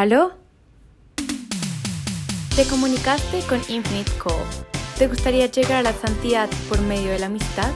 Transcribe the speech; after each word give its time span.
¿Aló? 0.00 0.32
Te 2.56 2.66
comunicaste 2.70 3.42
con 3.46 3.58
Infinite 3.68 4.10
Call. 4.12 4.46
¿Te 4.96 5.08
gustaría 5.08 5.44
llegar 5.44 5.80
a 5.80 5.82
la 5.82 5.92
santidad 5.92 6.48
por 6.70 6.80
medio 6.80 7.10
de 7.10 7.18
la 7.18 7.26
amistad? 7.26 7.70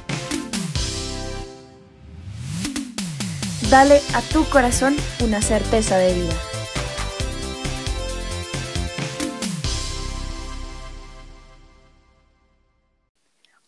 Dale 3.71 4.01
a 4.15 4.23
tu 4.33 4.43
corazón 4.49 4.97
una 5.23 5.43
certeza 5.43 5.99
de 5.99 6.15
vida. 6.15 6.33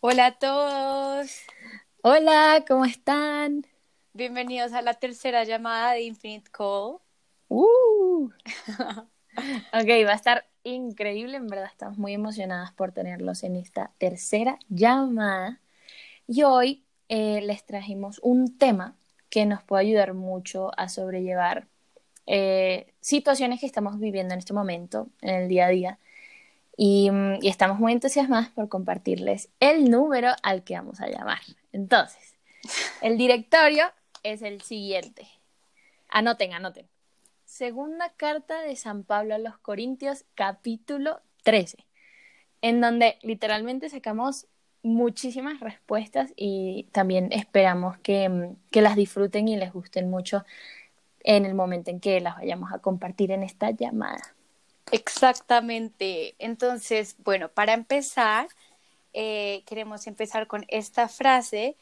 Hola 0.01 0.27
a 0.29 0.39
todos. 0.39 1.31
Hola, 2.01 2.65
¿cómo 2.67 2.87
están? 2.87 3.67
Bienvenidos 4.15 4.73
a 4.73 4.81
la 4.81 4.95
tercera 4.95 5.45
llamada 5.45 5.93
de 5.93 6.05
Infinite 6.05 6.51
Call. 6.51 6.97
Uh. 7.49 7.96
ok, 9.73 9.89
va 10.07 10.13
a 10.13 10.15
estar 10.15 10.47
increíble, 10.63 11.37
en 11.37 11.47
verdad 11.47 11.69
estamos 11.71 11.99
muy 11.99 12.13
emocionadas 12.13 12.73
por 12.73 12.93
tenerlos 12.93 13.43
en 13.43 13.57
esta 13.57 13.93
tercera 13.99 14.59
llamada. 14.69 15.61
Y 16.27 16.43
hoy 16.43 16.85
eh, 17.09 17.41
les 17.43 17.65
trajimos 17.65 18.19
un 18.23 18.59
tema 18.59 18.97
que 19.31 19.47
nos 19.47 19.63
puede 19.63 19.83
ayudar 19.83 20.15
mucho 20.15 20.71
a 20.79 20.89
sobrellevar 20.89 21.69
eh, 22.27 22.93
situaciones 23.01 23.61
que 23.61 23.67
estamos 23.67 24.01
viviendo 24.01 24.35
en 24.35 24.39
este 24.39 24.53
momento, 24.53 25.09
en 25.23 25.35
el 25.35 25.49
día 25.49 25.67
a 25.67 25.71
día. 25.71 25.99
Y, 26.77 27.11
mm, 27.11 27.39
y 27.43 27.49
estamos 27.49 27.79
muy 27.79 27.93
entusiasmadas 27.93 28.49
por 28.51 28.69
compartirles 28.69 29.49
el 29.61 29.91
número 29.91 30.33
al 30.43 30.65
que 30.65 30.75
vamos 30.75 31.01
a 31.01 31.09
llamar. 31.09 31.41
Entonces, 31.73 32.35
el 33.01 33.17
directorio 33.17 33.87
es 34.23 34.43
el 34.43 34.61
siguiente. 34.63 35.29
Anoten, 36.09 36.53
anoten. 36.53 36.87
Segunda 37.57 38.11
carta 38.11 38.61
de 38.61 38.77
San 38.77 39.03
Pablo 39.03 39.35
a 39.35 39.39
los 39.39 39.57
Corintios, 39.57 40.27
capítulo 40.35 41.23
13, 41.43 41.87
en 42.61 42.83
donde 42.83 43.17
literalmente 43.23 43.89
sacamos 43.89 44.47
muchísimas 44.83 45.61
respuestas 45.61 46.35
y 46.37 46.87
también 46.93 47.33
esperamos 47.33 47.97
que, 48.01 48.51
que, 48.71 48.83
las 48.83 48.95
disfruten 48.95 49.49
y 49.49 49.57
les 49.57 49.73
gusten 49.73 50.11
mucho 50.11 50.45
en 51.21 51.47
el 51.47 51.55
momento 51.55 51.91
en 51.91 51.99
que 51.99 52.21
las 52.21 52.37
vayamos 52.37 52.75
a 52.75 52.79
compartir 52.81 53.31
en 53.31 53.43
esta 53.43 53.71
llamada. 53.71 54.35
Exactamente. 54.93 56.35
Entonces, 56.39 57.17
bueno, 57.25 57.49
para 57.49 57.73
empezar, 57.73 58.49
eh, 59.15 59.63
queremos 59.65 60.07
empezar 60.07 60.47
con 60.47 60.67
esta 60.69 61.09
frase, 61.09 61.79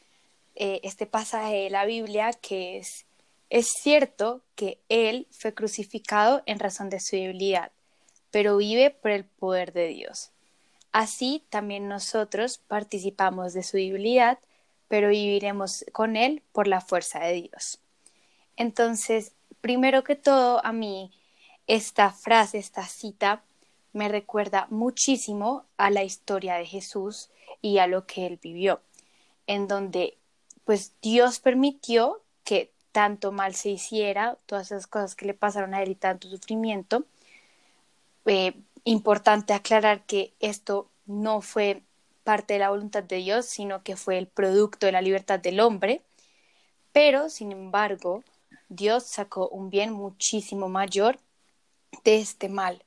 eh, 0.55 0.79
este 0.83 1.05
pasaje 1.05 1.63
de 1.63 1.69
la 1.69 1.83
Biblia 1.83 2.31
que 2.31 2.77
es 2.77 3.05
es 3.49 3.67
cierto 3.67 4.41
que 4.55 4.79
Él 4.89 5.27
fue 5.31 5.53
crucificado 5.53 6.41
en 6.45 6.59
razón 6.59 6.89
de 6.89 6.99
su 6.99 7.15
debilidad, 7.15 7.71
pero 8.31 8.57
vive 8.57 8.89
por 8.89 9.11
el 9.11 9.25
poder 9.25 9.71
de 9.73 9.87
Dios. 9.87 10.31
Así 10.91 11.43
también 11.49 11.87
nosotros 11.87 12.57
participamos 12.57 13.53
de 13.53 13.63
su 13.63 13.77
debilidad, 13.77 14.39
pero 14.87 15.09
viviremos 15.09 15.85
con 15.91 16.15
Él 16.15 16.41
por 16.51 16.67
la 16.67 16.81
fuerza 16.81 17.19
de 17.19 17.33
Dios. 17.33 17.79
Entonces, 18.55 19.33
primero 19.61 20.03
que 20.03 20.15
todo, 20.15 20.65
a 20.65 20.71
mí 20.71 21.11
esta 21.67 22.11
frase, 22.11 22.57
esta 22.57 22.85
cita, 22.85 23.43
me 23.93 24.09
recuerda 24.09 24.67
muchísimo 24.69 25.65
a 25.77 25.89
la 25.89 26.03
historia 26.03 26.55
de 26.55 26.65
Jesús 26.65 27.29
y 27.61 27.77
a 27.77 27.87
lo 27.87 28.05
que 28.05 28.25
Él 28.27 28.39
vivió, 28.41 28.81
en 29.47 29.67
donde 29.67 30.17
pues 30.65 30.93
Dios 31.01 31.39
permitió 31.39 32.21
que 32.43 32.74
tanto 32.95 33.33
mal 33.33 33.55
se 33.55 33.71
hiciera, 33.71 34.37
todas 34.45 34.67
esas 34.67 34.87
cosas 34.87 35.15
que 35.15 35.25
le 35.25 35.33
pasaron 35.33 35.73
a 35.73 35.83
él 35.83 35.89
y 35.89 35.95
tanto 35.95 36.29
sufrimiento. 36.29 37.03
Eh, 38.25 38.53
importante 38.85 39.51
aclarar 39.51 40.05
que 40.05 40.33
esto 40.39 40.89
no 41.05 41.41
fue 41.41 41.81
parte 42.23 42.53
de 42.53 42.59
la 42.59 42.69
voluntad 42.69 43.03
de 43.03 43.17
Dios, 43.17 43.47
sino 43.47 43.83
que 43.83 43.97
fue 43.97 44.17
el 44.17 44.27
producto 44.27 44.85
de 44.85 44.93
la 44.93 45.01
libertad 45.01 45.41
del 45.41 45.59
hombre. 45.59 46.03
Pero, 46.93 47.29
sin 47.29 47.51
embargo, 47.51 48.23
Dios 48.69 49.03
sacó 49.03 49.49
un 49.49 49.69
bien 49.69 49.91
muchísimo 49.91 50.69
mayor 50.69 51.19
de 52.05 52.19
este 52.19 52.47
mal. 52.47 52.81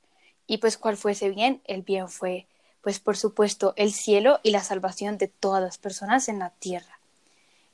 Y 0.47 0.57
pues, 0.57 0.79
¿cuál 0.79 0.97
fue 0.97 1.11
ese 1.11 1.29
bien? 1.29 1.61
El 1.65 1.83
bien 1.83 2.09
fue, 2.09 2.47
pues, 2.81 2.99
por 2.99 3.15
supuesto, 3.15 3.75
el 3.75 3.93
cielo 3.93 4.39
y 4.41 4.49
la 4.49 4.63
salvación 4.63 5.19
de 5.19 5.27
todas 5.27 5.61
las 5.61 5.77
personas 5.77 6.29
en 6.29 6.39
la 6.39 6.49
tierra. 6.49 6.99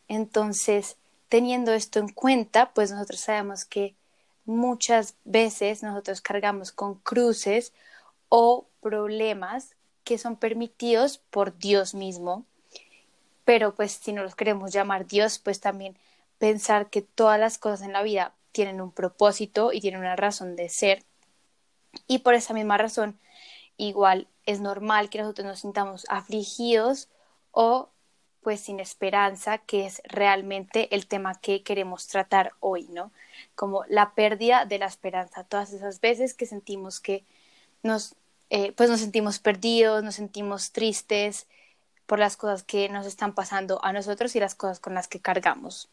Entonces, 0.09 0.97
teniendo 1.30 1.74
esto 1.74 2.00
en 2.00 2.09
cuenta, 2.09 2.72
pues 2.74 2.91
nosotros 2.91 3.19
sabemos 3.19 3.66
que 3.66 3.96
muchas 4.46 5.16
veces 5.24 5.84
nosotros 5.84 6.22
cargamos 6.22 6.72
con 6.72 6.96
cruces 6.96 7.74
o 8.30 8.68
problemas 8.81 9.75
que 10.03 10.18
son 10.18 10.35
permitidos 10.35 11.18
por 11.18 11.58
Dios 11.58 11.96
mismo, 11.96 12.46
pero 13.44 13.75
pues 13.75 13.94
si 13.94 14.14
no 14.14 14.24
los 14.24 14.35
queremos 14.35 14.72
llamar 14.72 15.08
Dios, 15.08 15.40
pues 15.40 15.59
también 15.59 15.97
pensar 16.38 16.90
que 16.90 17.02
todas 17.02 17.40
las 17.40 17.58
cosas 17.58 17.81
en 17.81 17.94
la 17.94 18.03
vida 18.03 18.34
tienen 18.52 18.81
un 18.81 18.91
propósito 18.91 19.74
y 19.74 19.81
tienen 19.81 20.00
una 20.00 20.16
razón 20.16 20.56
de 20.56 20.69
ser. 20.69 21.03
Y 22.08 22.19
por 22.19 22.34
esa 22.34 22.53
misma 22.53 22.78
razón, 22.78 23.19
igual 23.78 24.28
es 24.46 24.59
normal 24.59 25.09
que 25.09 25.19
nosotros 25.19 25.46
nos 25.46 25.59
sintamos 25.59 26.06
afligidos 26.09 27.09
o 27.52 27.90
pues 28.45 28.61
sin 28.61 28.79
esperanza, 28.79 29.57
que 29.57 29.88
es 29.88 30.03
realmente 30.06 30.94
el 30.94 31.07
tema 31.07 31.33
que 31.33 31.63
queremos 31.63 32.07
tratar 32.07 32.53
hoy, 32.59 32.88
¿no? 32.91 33.11
Como 33.56 33.85
la 33.89 34.13
pérdida 34.13 34.66
de 34.66 34.78
la 34.78 34.85
esperanza, 34.85 35.45
todas 35.45 35.73
esas 35.73 36.00
veces 36.00 36.35
que 36.35 36.45
sentimos 36.45 37.00
que 37.00 37.23
nos, 37.81 38.13
eh, 38.51 38.72
pues 38.73 38.88
nos 38.88 39.00
sentimos 39.00 39.39
perdidos, 39.39 40.03
nos 40.03 40.13
sentimos 40.13 40.73
tristes 40.73 41.47
por 42.05 42.19
las 42.19 42.38
cosas 42.38 42.61
que 42.61 42.88
nos 42.88 43.07
están 43.07 43.34
pasando 43.34 43.84
a 43.84 43.91
nosotros 43.94 44.35
y 44.35 44.39
las 44.39 44.53
cosas 44.53 44.79
con 44.79 44.94
las 44.94 45.07
que 45.07 45.19
cargamos. 45.19 45.89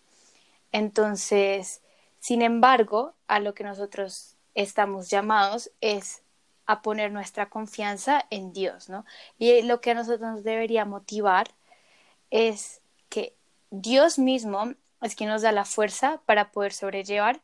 Entonces, 0.73 1.81
sin 2.21 2.43
embargo, 2.43 3.15
a 3.29 3.41
lo 3.41 3.55
que 3.55 3.65
nosotros 3.65 4.37
estamos 4.55 5.09
llamados 5.09 5.71
es 5.81 6.21
a 6.67 6.83
poner 6.83 7.13
nuestra 7.13 7.49
confianza 7.49 8.27
en 8.29 8.53
Dios, 8.53 8.91
¿no? 8.91 9.07
Y 9.39 9.63
lo 9.63 9.81
que 9.81 9.93
a 9.93 9.95
nosotros 9.95 10.21
nos 10.21 10.45
debería 10.45 10.85
motivar 10.85 11.49
es 12.33 12.81
que 13.11 13.37
Dios 13.71 14.19
mismo 14.19 14.75
es 15.03 15.15
quien 15.15 15.29
nos 15.29 15.43
da 15.43 15.53
la 15.53 15.67
fuerza 15.67 16.21
para 16.27 16.51
poder 16.51 16.73
sobrellevar 16.73 17.41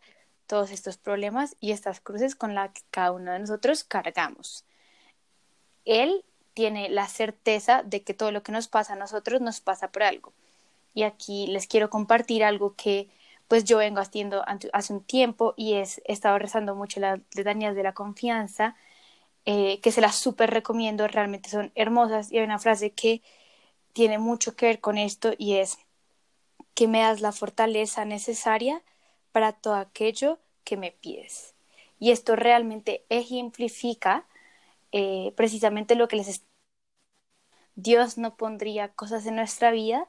todos 0.47 0.71
estos 0.71 0.97
problemas 0.97 1.57
y 1.61 1.73
estas 1.73 2.01
cruces 2.01 2.35
con 2.35 2.55
las 2.55 2.73
que 2.73 2.81
cada 2.91 3.13
uno 3.13 3.33
de 3.33 3.39
nosotros 3.39 3.85
cargamos. 3.85 4.65
Él 5.85 6.25
tiene 6.55 6.89
la 6.89 7.07
certeza 7.07 7.83
de 7.83 8.03
que 8.03 8.15
todo 8.15 8.33
lo 8.33 8.43
que 8.43 8.51
nos 8.51 8.67
pasa 8.67 8.95
a 8.95 8.97
nosotros 8.97 9.41
nos 9.43 9.61
pasa 9.61 9.93
por 9.93 10.03
algo. 10.03 10.33
Y 10.95 11.03
aquí 11.03 11.47
les 11.47 11.67
quiero 11.67 11.91
compartir 11.91 12.43
algo 12.43 12.75
que 12.75 13.09
pues 13.47 13.65
yo 13.65 13.79
vengo 13.79 14.01
haciendo 14.01 14.43
hace 14.73 14.93
un 14.93 15.03
tiempo 15.03 15.55
y 15.57 15.75
es, 15.75 16.01
he 16.07 16.13
estado 16.13 16.39
rezando 16.39 16.75
mucho 16.75 17.01
las 17.01 17.21
letanías 17.35 17.75
de 17.75 17.83
la 17.83 17.93
confianza, 17.93 18.75
eh, 19.45 19.81
que 19.81 19.93
se 19.93 20.01
las 20.01 20.17
súper 20.17 20.51
recomiendo, 20.51 21.07
realmente 21.09 21.49
son 21.51 21.73
hermosas 21.75 22.33
y 22.33 22.39
hay 22.39 22.45
una 22.45 22.59
frase 22.59 22.91
que 22.91 23.23
tiene 23.99 24.19
mucho 24.19 24.55
que 24.55 24.67
ver 24.67 24.79
con 24.79 24.97
esto 24.97 25.33
y 25.39 25.57
es 25.57 25.77
que 26.75 26.87
me 26.87 27.01
das 27.01 27.21
la 27.21 27.33
fortaleza 27.33 28.05
necesaria 28.05 28.81
para 29.33 29.51
todo 29.51 29.75
aquello 29.75 30.39
que 30.63 30.77
me 30.77 30.93
pides. 30.93 31.57
Y 31.99 32.13
esto 32.13 32.37
realmente 32.37 33.05
ejemplifica 33.09 34.25
eh, 34.93 35.33
precisamente 35.37 35.97
lo 35.97 36.07
que 36.07 36.15
les 36.15 36.45
Dios 37.75 38.19
no 38.19 38.37
pondría 38.37 38.87
cosas 38.91 39.27
en 39.27 39.35
nuestra 39.35 39.73
vida, 39.73 40.07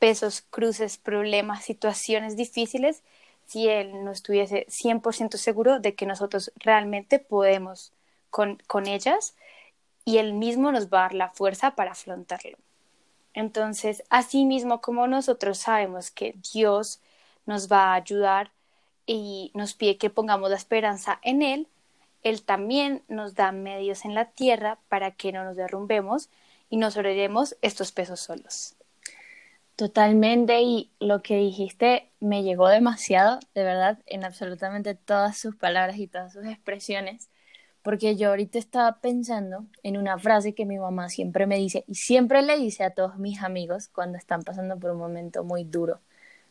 pesos, 0.00 0.42
cruces, 0.50 0.98
problemas, 0.98 1.64
situaciones 1.64 2.36
difíciles, 2.36 3.04
si 3.46 3.68
Él 3.68 4.04
no 4.04 4.10
estuviese 4.10 4.66
100% 4.68 5.36
seguro 5.36 5.78
de 5.78 5.94
que 5.94 6.06
nosotros 6.06 6.50
realmente 6.56 7.20
podemos 7.20 7.92
con, 8.30 8.60
con 8.66 8.88
ellas 8.88 9.36
y 10.04 10.18
Él 10.18 10.34
mismo 10.34 10.72
nos 10.72 10.88
va 10.88 10.98
a 10.98 11.02
dar 11.02 11.14
la 11.14 11.30
fuerza 11.30 11.76
para 11.76 11.92
afrontarlo. 11.92 12.58
Entonces, 13.34 14.02
así 14.10 14.44
mismo 14.44 14.80
como 14.80 15.06
nosotros 15.06 15.58
sabemos 15.58 16.10
que 16.10 16.34
Dios 16.52 17.00
nos 17.46 17.70
va 17.70 17.92
a 17.92 17.94
ayudar 17.94 18.52
y 19.06 19.50
nos 19.54 19.74
pide 19.74 19.98
que 19.98 20.10
pongamos 20.10 20.50
la 20.50 20.56
esperanza 20.56 21.18
en 21.22 21.42
Él, 21.42 21.68
Él 22.22 22.42
también 22.42 23.02
nos 23.08 23.34
da 23.34 23.52
medios 23.52 24.04
en 24.04 24.14
la 24.14 24.26
tierra 24.26 24.78
para 24.88 25.12
que 25.12 25.32
no 25.32 25.44
nos 25.44 25.56
derrumbemos 25.56 26.28
y 26.68 26.76
nos 26.76 26.96
oremos 26.96 27.56
estos 27.62 27.92
pesos 27.92 28.20
solos. 28.20 28.76
Totalmente, 29.76 30.60
y 30.62 30.90
lo 31.00 31.22
que 31.22 31.36
dijiste 31.36 32.10
me 32.20 32.42
llegó 32.42 32.68
demasiado, 32.68 33.40
de 33.54 33.64
verdad, 33.64 33.98
en 34.06 34.24
absolutamente 34.24 34.94
todas 34.94 35.38
sus 35.38 35.56
palabras 35.56 35.96
y 35.96 36.06
todas 36.06 36.32
sus 36.32 36.44
expresiones 36.44 37.28
porque 37.82 38.16
yo 38.16 38.30
ahorita 38.30 38.58
estaba 38.58 39.00
pensando 39.00 39.66
en 39.82 39.96
una 39.96 40.18
frase 40.18 40.54
que 40.54 40.64
mi 40.64 40.78
mamá 40.78 41.08
siempre 41.08 41.46
me 41.46 41.56
dice 41.56 41.84
y 41.88 41.96
siempre 41.96 42.42
le 42.42 42.56
dice 42.58 42.84
a 42.84 42.90
todos 42.90 43.18
mis 43.18 43.42
amigos 43.42 43.88
cuando 43.88 44.18
están 44.18 44.42
pasando 44.42 44.78
por 44.78 44.92
un 44.92 44.98
momento 44.98 45.44
muy 45.44 45.64
duro. 45.64 46.00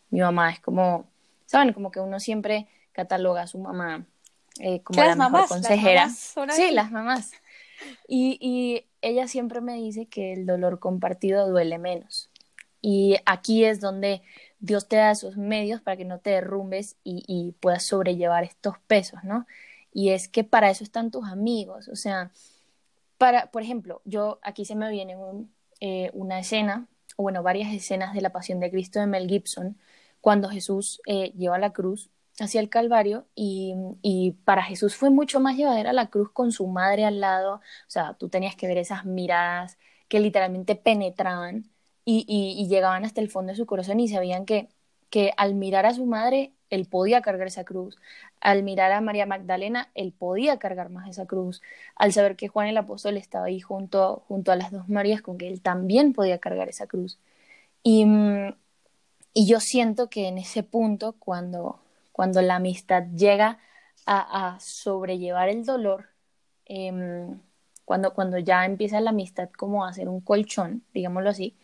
Mi 0.10 0.19
mamá 0.19 0.51
es 0.51 0.60
como, 0.60 1.06
¿saben? 1.45 1.74
Como 1.74 1.92
que 1.92 2.01
uno 2.01 2.19
siempre 2.19 2.68
cataloga 2.92 3.44
a 3.44 3.48
su 3.48 3.57
mamá 3.60 4.06
eh, 4.60 4.81
como 4.81 5.01
la 5.01 5.16
mejor 5.16 5.48
consejera. 5.48 6.10
sí, 6.10 6.72
las 6.72 6.92
mamás. 6.92 7.31
Y, 8.07 8.38
y 8.42 8.86
ella 9.01 9.28
siempre 9.28 9.62
me 9.62 9.75
dice 9.75 10.06
que 10.06 10.33
el 10.33 10.45
dolor 10.45 10.80
compartido 10.80 11.50
duele 11.50 11.78
menos. 11.78 12.30
Y 12.81 13.18
aquí 13.25 13.63
es 13.63 13.80
donde 13.80 14.22
Dios 14.60 14.88
te 14.88 14.98
da 14.98 15.12
esos 15.12 15.38
medios 15.38 15.81
para 15.81 15.98
que 15.98 16.06
no 16.06 16.19
te 16.19 16.31
derrumbes 16.31 16.98
y, 17.04 17.24
y, 17.28 17.54
puedas 17.54 17.83
sobrellevar 17.83 18.44
estos 18.44 18.78
pesos, 18.88 19.24
¿no? 19.24 19.45
Y 19.93 20.09
es 20.11 20.27
que 20.27 20.43
para 20.43 20.69
eso 20.69 20.83
están 20.83 21.11
tus 21.11 21.27
amigos. 21.27 21.88
O 21.89 21.95
sea, 21.95 22.31
para, 23.17 23.51
por 23.51 23.61
ejemplo, 23.61 24.01
yo 24.05 24.39
aquí 24.41 24.65
se 24.65 24.75
me 24.75 24.89
viene 24.89 25.15
eh, 25.79 26.11
una 26.13 26.39
escena, 26.39 26.88
o 27.17 27.23
bueno, 27.23 27.43
varias 27.43 27.73
escenas 27.73 28.13
de 28.13 28.21
la 28.21 28.31
Pasión 28.31 28.59
de 28.59 28.71
Cristo 28.71 28.99
de 28.99 29.07
Mel 29.07 29.27
Gibson, 29.27 29.77
cuando 30.21 30.49
Jesús 30.49 31.01
eh, 31.05 31.31
lleva 31.38 31.59
la 31.59 31.73
cruz 31.73 32.09
hacia 32.39 32.61
el 32.61 32.69
Calvario 32.69 33.27
y, 33.35 33.75
y, 34.01 34.31
para 34.45 34.63
Jesús 34.63 34.95
fue 34.95 35.09
mucho 35.09 35.39
más 35.39 35.57
llevadera 35.57 35.94
la 35.94 36.09
cruz 36.09 36.31
con 36.31 36.51
su 36.51 36.67
madre 36.67 37.05
al 37.05 37.19
lado, 37.19 37.55
o 37.55 37.89
sea, 37.89 38.15
tú 38.15 38.29
tenías 38.29 38.55
que 38.55 38.67
ver 38.67 38.77
esas 38.77 39.05
miradas 39.05 39.77
que 40.07 40.19
literalmente 40.19 40.75
penetraban 40.75 41.71
y, 42.05 42.25
y, 42.27 42.67
llegaban 42.67 43.05
hasta 43.05 43.21
el 43.21 43.29
fondo 43.29 43.51
de 43.51 43.57
su 43.57 43.65
corazón 43.65 43.99
y 43.99 44.07
sabían 44.07 44.45
que, 44.45 44.69
que 45.11 45.33
al 45.37 45.55
mirar 45.55 45.85
a 45.85 45.93
su 45.93 46.05
madre, 46.07 46.53
él 46.71 46.87
podía 46.87 47.21
cargar 47.21 47.47
esa 47.47 47.65
cruz, 47.65 47.97
al 48.39 48.63
mirar 48.63 48.91
a 48.93 49.01
María 49.01 49.25
Magdalena, 49.27 49.91
él 49.93 50.13
podía 50.17 50.57
cargar 50.57 50.89
más 50.89 51.09
esa 51.09 51.27
cruz, 51.27 51.61
al 51.95 52.13
saber 52.13 52.35
que 52.35 52.47
Juan 52.47 52.67
el 52.67 52.77
apóstol 52.77 53.17
estaba 53.17 53.45
ahí 53.45 53.59
junto, 53.59 54.23
junto 54.27 54.51
a 54.51 54.55
las 54.55 54.71
dos 54.71 54.89
Marías, 54.89 55.21
con 55.21 55.37
que 55.37 55.47
él 55.47 55.61
también 55.61 56.13
podía 56.13 56.39
cargar 56.39 56.69
esa 56.69 56.87
cruz. 56.87 57.19
Y, 57.83 58.05
mm, 58.05 58.55
y 59.33 59.47
yo 59.47 59.59
siento 59.59 60.09
que 60.09 60.27
en 60.27 60.37
ese 60.37 60.63
punto, 60.63 61.13
cuando, 61.19 61.79
cuando 62.11 62.41
la 62.41 62.55
amistad 62.57 63.03
llega 63.15 63.59
a, 64.05 64.57
sobrellevar 64.59 65.49
el 65.49 65.65
dolor, 65.65 66.09
em, 66.65 67.39
cuando, 67.85 68.13
cuando 68.13 68.37
ya 68.39 68.65
empieza 68.65 68.99
la 69.01 69.11
amistad 69.11 69.49
como 69.51 69.85
a 69.85 69.89
hacer 69.89 70.09
un 70.09 70.21
colchón, 70.21 70.83
digámoslo 70.93 71.29
así, 71.29 71.57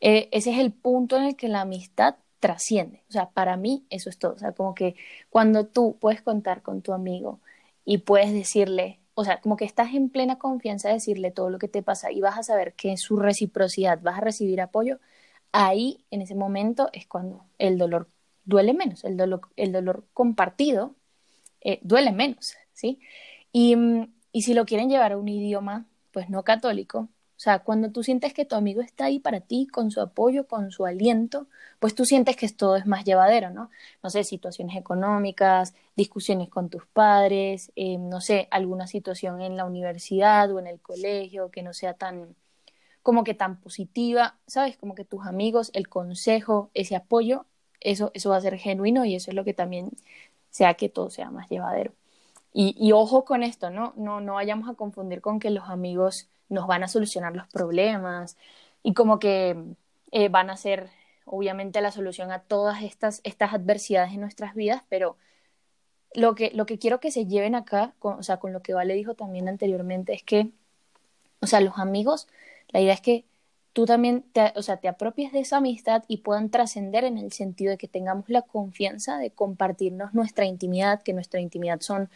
eh, 0.00 0.28
ese 0.32 0.52
es 0.52 0.58
el 0.58 0.72
punto 0.72 1.16
en 1.16 1.24
el 1.24 1.36
que 1.36 1.48
la 1.48 1.62
amistad 1.62 2.16
trasciende. 2.42 3.04
O 3.08 3.12
sea, 3.12 3.30
para 3.30 3.56
mí 3.56 3.86
eso 3.88 4.10
es 4.10 4.18
todo. 4.18 4.34
O 4.34 4.38
sea, 4.38 4.52
como 4.52 4.74
que 4.74 4.96
cuando 5.30 5.66
tú 5.66 5.96
puedes 6.00 6.22
contar 6.22 6.62
con 6.62 6.82
tu 6.82 6.92
amigo 6.92 7.40
y 7.84 7.98
puedes 7.98 8.32
decirle, 8.32 8.98
o 9.14 9.24
sea, 9.24 9.40
como 9.40 9.56
que 9.56 9.64
estás 9.64 9.94
en 9.94 10.10
plena 10.10 10.38
confianza 10.38 10.88
de 10.88 10.94
decirle 10.94 11.30
todo 11.30 11.50
lo 11.50 11.58
que 11.60 11.68
te 11.68 11.82
pasa 11.82 12.10
y 12.10 12.20
vas 12.20 12.38
a 12.38 12.42
saber 12.42 12.74
que 12.74 12.96
su 12.96 13.16
reciprocidad 13.16 14.00
vas 14.02 14.18
a 14.18 14.22
recibir 14.22 14.60
apoyo, 14.60 14.98
ahí 15.52 16.04
en 16.10 16.22
ese 16.22 16.34
momento 16.34 16.90
es 16.92 17.06
cuando 17.06 17.44
el 17.58 17.78
dolor 17.78 18.08
duele 18.44 18.74
menos, 18.74 19.04
el 19.04 19.16
dolor, 19.16 19.42
el 19.56 19.72
dolor 19.72 20.04
compartido 20.12 20.96
eh, 21.60 21.78
duele 21.82 22.12
menos, 22.12 22.56
¿sí? 22.72 23.00
Y, 23.52 23.76
mm, 23.76 24.12
y 24.32 24.42
si 24.42 24.54
lo 24.54 24.66
quieren 24.66 24.88
llevar 24.90 25.12
a 25.12 25.18
un 25.18 25.28
idioma, 25.28 25.86
pues 26.12 26.28
no 26.30 26.42
católico, 26.44 27.08
sea, 27.42 27.60
cuando 27.60 27.90
tú 27.90 28.02
sientes 28.02 28.32
que 28.34 28.44
tu 28.44 28.54
amigo 28.56 28.82
está 28.82 29.06
ahí 29.06 29.18
para 29.18 29.40
ti, 29.40 29.66
con 29.66 29.90
su 29.90 30.00
apoyo, 30.00 30.46
con 30.46 30.70
su 30.70 30.86
aliento, 30.86 31.48
pues 31.80 31.94
tú 31.94 32.04
sientes 32.04 32.36
que 32.36 32.48
todo 32.50 32.76
es 32.76 32.86
más 32.86 33.04
llevadero, 33.04 33.50
¿no? 33.50 33.70
No 34.02 34.10
sé, 34.10 34.24
situaciones 34.24 34.76
económicas, 34.76 35.74
discusiones 35.96 36.48
con 36.48 36.70
tus 36.70 36.86
padres, 36.86 37.72
eh, 37.76 37.98
no 37.98 38.20
sé, 38.20 38.48
alguna 38.50 38.86
situación 38.86 39.40
en 39.42 39.56
la 39.56 39.64
universidad 39.64 40.52
o 40.52 40.58
en 40.60 40.66
el 40.68 40.80
colegio 40.80 41.50
que 41.50 41.62
no 41.62 41.72
sea 41.74 41.94
tan, 41.94 42.36
como 43.02 43.24
que 43.24 43.34
tan 43.34 43.60
positiva, 43.60 44.38
¿sabes? 44.46 44.76
Como 44.76 44.94
que 44.94 45.04
tus 45.04 45.26
amigos, 45.26 45.70
el 45.74 45.88
consejo, 45.88 46.70
ese 46.74 46.96
apoyo, 46.96 47.46
eso, 47.80 48.10
eso 48.14 48.30
va 48.30 48.36
a 48.38 48.40
ser 48.40 48.58
genuino 48.58 49.04
y 49.04 49.14
eso 49.16 49.30
es 49.30 49.36
lo 49.36 49.44
que 49.44 49.54
también 49.54 49.90
sea 50.50 50.74
que 50.74 50.88
todo 50.88 51.10
sea 51.10 51.30
más 51.30 51.48
llevadero. 51.50 51.94
Y, 52.54 52.92
ojo 52.92 53.24
con 53.24 53.42
esto, 53.42 53.70
¿no? 53.70 53.94
¿no? 53.96 54.20
No 54.20 54.34
vayamos 54.34 54.68
a 54.68 54.74
confundir 54.74 55.22
con 55.22 55.40
que 55.40 55.50
los 55.50 55.70
amigos 55.70 56.28
nos 56.50 56.66
van 56.66 56.82
a 56.84 56.88
solucionar 56.88 57.34
los 57.34 57.48
problemas 57.48 58.36
y 58.82 58.92
como 58.92 59.18
que 59.18 59.56
eh, 60.10 60.28
van 60.28 60.50
a 60.50 60.56
ser 60.58 60.90
obviamente 61.24 61.80
la 61.80 61.92
solución 61.92 62.30
a 62.30 62.40
todas 62.40 62.82
estas, 62.82 63.20
estas 63.24 63.54
adversidades 63.54 64.12
en 64.12 64.20
nuestras 64.20 64.54
vidas, 64.54 64.82
pero 64.90 65.16
lo 66.14 66.34
que, 66.34 66.50
lo 66.54 66.66
que 66.66 66.78
quiero 66.78 67.00
que 67.00 67.10
se 67.10 67.26
lleven 67.26 67.54
acá, 67.54 67.94
o 68.00 68.22
sea, 68.22 68.38
con 68.38 68.52
lo 68.52 68.62
que 68.62 68.74
Vale 68.74 68.94
dijo 68.94 69.14
también 69.14 69.48
anteriormente, 69.48 70.12
es 70.12 70.22
que, 70.22 70.50
o 71.40 71.46
sea, 71.46 71.60
los 71.60 71.78
amigos, 71.78 72.28
la 72.68 72.80
idea 72.80 72.92
es 72.92 73.00
que 73.00 73.24
tú 73.72 73.86
también 73.86 74.22
te, 74.32 74.52
o 74.56 74.62
sea, 74.62 74.76
te 74.78 74.88
apropies 74.88 75.32
de 75.32 75.40
esa 75.40 75.58
amistad 75.58 76.04
y 76.08 76.18
puedan 76.18 76.50
trascender 76.50 77.04
en 77.04 77.18
el 77.18 77.32
sentido 77.32 77.70
de 77.70 77.78
que 77.78 77.88
tengamos 77.88 78.28
la 78.28 78.42
confianza 78.42 79.18
de 79.18 79.30
compartirnos 79.30 80.14
nuestra 80.14 80.44
intimidad, 80.44 81.02
que 81.02 81.14
nuestra 81.14 81.40
intimidad 81.40 81.80
son 81.80 82.10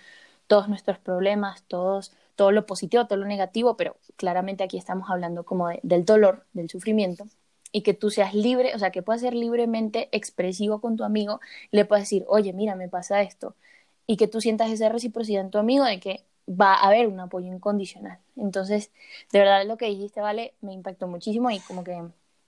todos 0.47 0.69
nuestros 0.69 0.99
problemas, 0.99 1.63
todos, 1.65 2.13
todo 2.37 2.53
lo 2.53 2.67
positivo, 2.67 3.07
todo 3.07 3.19
lo 3.19 3.27
negativo, 3.27 3.77
pero 3.77 3.97
claramente 4.17 4.65
aquí 4.65 4.79
estamos 4.79 5.11
hablando 5.11 5.45
como 5.45 5.69
del 5.83 6.05
dolor, 6.05 6.45
del 6.53 6.69
sufrimiento, 6.71 7.27
y 7.73 7.83
que 7.83 7.95
tú 7.95 8.11
seas 8.11 8.35
libre, 8.35 8.75
o 8.75 8.79
sea, 8.79 8.91
que 8.91 9.03
puedas 9.03 9.21
ser 9.21 9.35
libremente 9.35 10.09
expresivo 10.13 10.81
con 10.81 10.97
tu 10.97 11.05
amigo, 11.05 11.41
le 11.71 11.85
puedas 11.85 12.05
decir, 12.05 12.25
oye, 12.29 12.53
mira, 12.53 12.75
me 12.77 12.89
pasa 12.89 13.23
esto, 13.23 13.55
y 14.07 14.17
que 14.17 14.29
tú 14.29 14.41
sientas 14.41 14.71
esa 14.71 14.89
reciprocidad 14.89 15.43
en 15.43 15.51
tu 15.51 15.59
amigo 15.59 15.85
de 15.85 16.01
que 16.01 16.25
va 16.49 16.75
a 16.75 16.87
haber 16.87 17.09
un 17.09 17.19
apoyo 17.21 17.49
incondicional. 17.49 18.19
Entonces, 18.37 18.93
de 19.33 19.41
verdad 19.41 19.67
lo 19.67 19.77
que 19.77 19.87
dijiste, 19.87 20.21
Vale, 20.21 20.55
me 20.61 20.73
impactó 20.73 21.09
muchísimo 21.09 21.51
y 21.51 21.59
como 21.61 21.83
que 21.83 22.01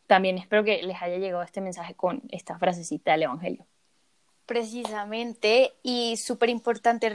también 0.06 0.38
espero 0.38 0.64
que 0.64 0.82
les 0.82 1.02
haya 1.02 1.18
llegado 1.18 1.42
este 1.42 1.60
mensaje 1.60 1.94
con 1.94 2.22
esta 2.30 2.58
frasecita 2.58 3.12
del 3.12 3.24
Evangelio. 3.24 3.66
Precisamente, 4.46 5.74
y 5.82 6.16
súper 6.16 6.48
importante 6.48 7.10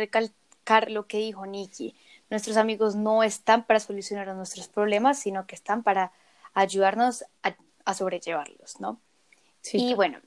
recalcar 0.63 0.91
lo 0.91 1.07
que 1.07 1.17
dijo 1.17 1.45
Nikki. 1.45 1.95
Nuestros 2.29 2.57
amigos 2.57 2.95
no 2.95 3.23
están 3.23 3.65
para 3.65 3.79
solucionar 3.79 4.27
nuestros 4.35 4.67
problemas, 4.67 5.19
sino 5.19 5.45
que 5.45 5.55
están 5.55 5.83
para 5.83 6.11
ayudarnos 6.53 7.25
a, 7.43 7.93
sobrellevarlos, 7.93 8.79
¿no? 8.79 8.99
y 9.73 9.93
bueno, 9.93 10.19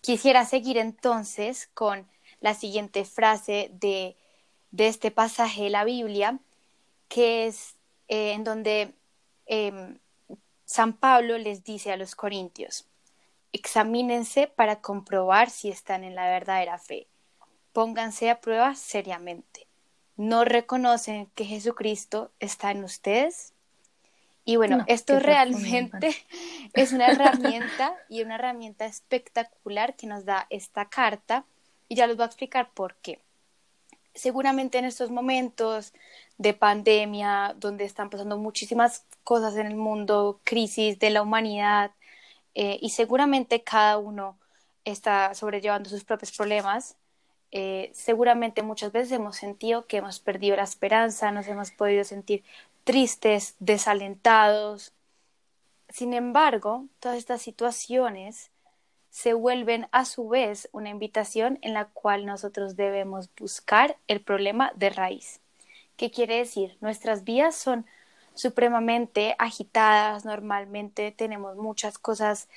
quisiera 0.00 0.44
seguir 0.44 0.78
entonces 0.78 1.68
con 1.74 2.06
la 2.40 2.54
siguiente 2.54 3.04
frase 3.04 3.70
de 3.72 4.16
de 4.72 4.88
este 4.88 5.10
pasaje 5.10 5.64
de 5.64 5.70
la 5.70 5.84
Biblia, 5.84 6.40
que 7.08 7.46
es 7.46 7.76
eh, 8.08 8.32
en 8.32 8.42
donde 8.42 8.94
em, 9.46 9.98
San 10.64 10.94
Pablo 10.94 11.38
les 11.38 11.62
dice 11.62 11.92
a 11.92 11.96
los 11.96 12.16
corintios, 12.16 12.88
examínense 13.52 14.46
para 14.48 14.80
comprobar 14.80 15.50
si 15.50 15.68
están 15.68 16.04
en 16.04 16.14
la 16.14 16.26
verdadera 16.26 16.78
fe, 16.78 17.06
pónganse 17.72 18.30
a 18.30 18.40
prueba 18.40 18.74
seriamente. 18.74 19.68
¿No 20.22 20.44
reconocen 20.44 21.26
que 21.34 21.44
Jesucristo 21.44 22.30
está 22.38 22.70
en 22.70 22.84
ustedes? 22.84 23.54
Y 24.44 24.54
bueno, 24.54 24.84
esto 24.86 25.18
realmente 25.18 26.14
es 26.74 26.92
una 26.92 27.08
herramienta 27.08 27.96
y 28.08 28.22
una 28.22 28.36
herramienta 28.36 28.86
espectacular 28.86 29.96
que 29.96 30.06
nos 30.06 30.24
da 30.24 30.46
esta 30.48 30.88
carta. 30.88 31.44
Y 31.88 31.96
ya 31.96 32.06
les 32.06 32.14
voy 32.14 32.22
a 32.22 32.26
explicar 32.26 32.70
por 32.72 32.94
qué. 33.02 33.18
Seguramente 34.14 34.78
en 34.78 34.84
estos 34.84 35.10
momentos 35.10 35.92
de 36.38 36.54
pandemia, 36.54 37.56
donde 37.58 37.84
están 37.84 38.08
pasando 38.08 38.38
muchísimas 38.38 39.04
cosas 39.24 39.56
en 39.56 39.66
el 39.66 39.74
mundo, 39.74 40.38
crisis 40.44 41.00
de 41.00 41.10
la 41.10 41.22
humanidad, 41.22 41.90
eh, 42.54 42.78
y 42.80 42.90
seguramente 42.90 43.64
cada 43.64 43.98
uno 43.98 44.38
está 44.84 45.34
sobrellevando 45.34 45.90
sus 45.90 46.04
propios 46.04 46.30
problemas, 46.30 46.94
eh, 47.52 47.90
seguramente 47.92 48.62
muchas 48.62 48.92
veces 48.92 49.12
hemos 49.12 49.36
sentido 49.36 49.86
que 49.86 49.98
hemos 49.98 50.20
perdido 50.20 50.56
la 50.56 50.64
esperanza, 50.64 51.30
nos 51.32 51.46
hemos 51.46 51.70
podido 51.70 52.02
sentir 52.02 52.42
tristes, 52.84 53.56
desalentados. 53.60 54.92
Sin 55.90 56.14
embargo, 56.14 56.86
todas 56.98 57.18
estas 57.18 57.42
situaciones 57.42 58.50
se 59.10 59.34
vuelven 59.34 59.86
a 59.92 60.06
su 60.06 60.26
vez 60.28 60.70
una 60.72 60.88
invitación 60.88 61.58
en 61.60 61.74
la 61.74 61.84
cual 61.84 62.24
nosotros 62.24 62.76
debemos 62.76 63.28
buscar 63.38 63.98
el 64.08 64.22
problema 64.22 64.72
de 64.74 64.88
raíz. 64.88 65.40
¿Qué 65.98 66.10
quiere 66.10 66.38
decir? 66.38 66.78
Nuestras 66.80 67.22
vidas 67.22 67.54
son 67.54 67.84
supremamente 68.34 69.36
agitadas, 69.38 70.24
normalmente 70.24 71.12
tenemos 71.12 71.56
muchas 71.58 71.98
cosas 71.98 72.48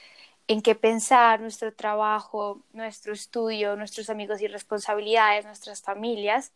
en 0.48 0.62
que 0.62 0.75
pensar, 0.75 1.40
nuestro 1.42 1.74
trabajo, 1.74 2.62
nuestro 2.74 3.14
estudio, 3.14 3.75
nuestros 3.75 4.10
amigos 4.10 4.42
y 4.42 4.48
responsabilidades, 4.48 5.46
nuestras 5.46 5.82
familias. 5.82 6.52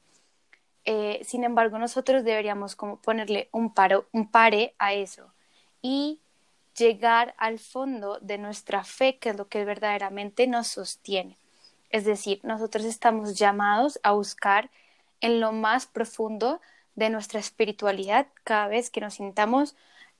Eh, 0.86 1.22
sin 1.24 1.44
embargo, 1.44 1.80
nosotros 1.80 2.24
deberíamos 2.24 2.76
como 2.76 2.98
ponerle 2.98 3.50
un, 3.52 3.74
paro, 3.74 4.08
un 4.12 4.30
pare 4.30 4.76
a 4.78 4.94
eso 4.94 5.34
y 5.82 6.20
llegar 6.78 7.34
al 7.38 7.60
fondo 7.60 8.20
de 8.20 8.38
nuestra 8.38 8.84
fe, 8.84 9.18
que 9.18 9.30
es 9.30 9.38
lo 9.38 9.48
que 9.48 9.66
verdaderamente 9.66 10.48
nos 10.48 10.68
sostiene. 10.68 11.38
Es 11.90 12.06
decir, 12.06 12.40
nosotros 12.44 12.86
estamos 12.86 13.38
llamados 13.38 14.00
a 14.04 14.12
buscar 14.12 14.70
en 15.22 15.40
lo 15.40 15.52
más 15.52 15.88
profundo 15.88 16.62
de 16.96 17.10
nuestra 17.10 17.40
espiritualidad 17.40 18.28
cada 18.44 18.68
vez 18.68 18.90
que 18.90 19.02
nos 19.02 19.16
sintamos 19.16 19.76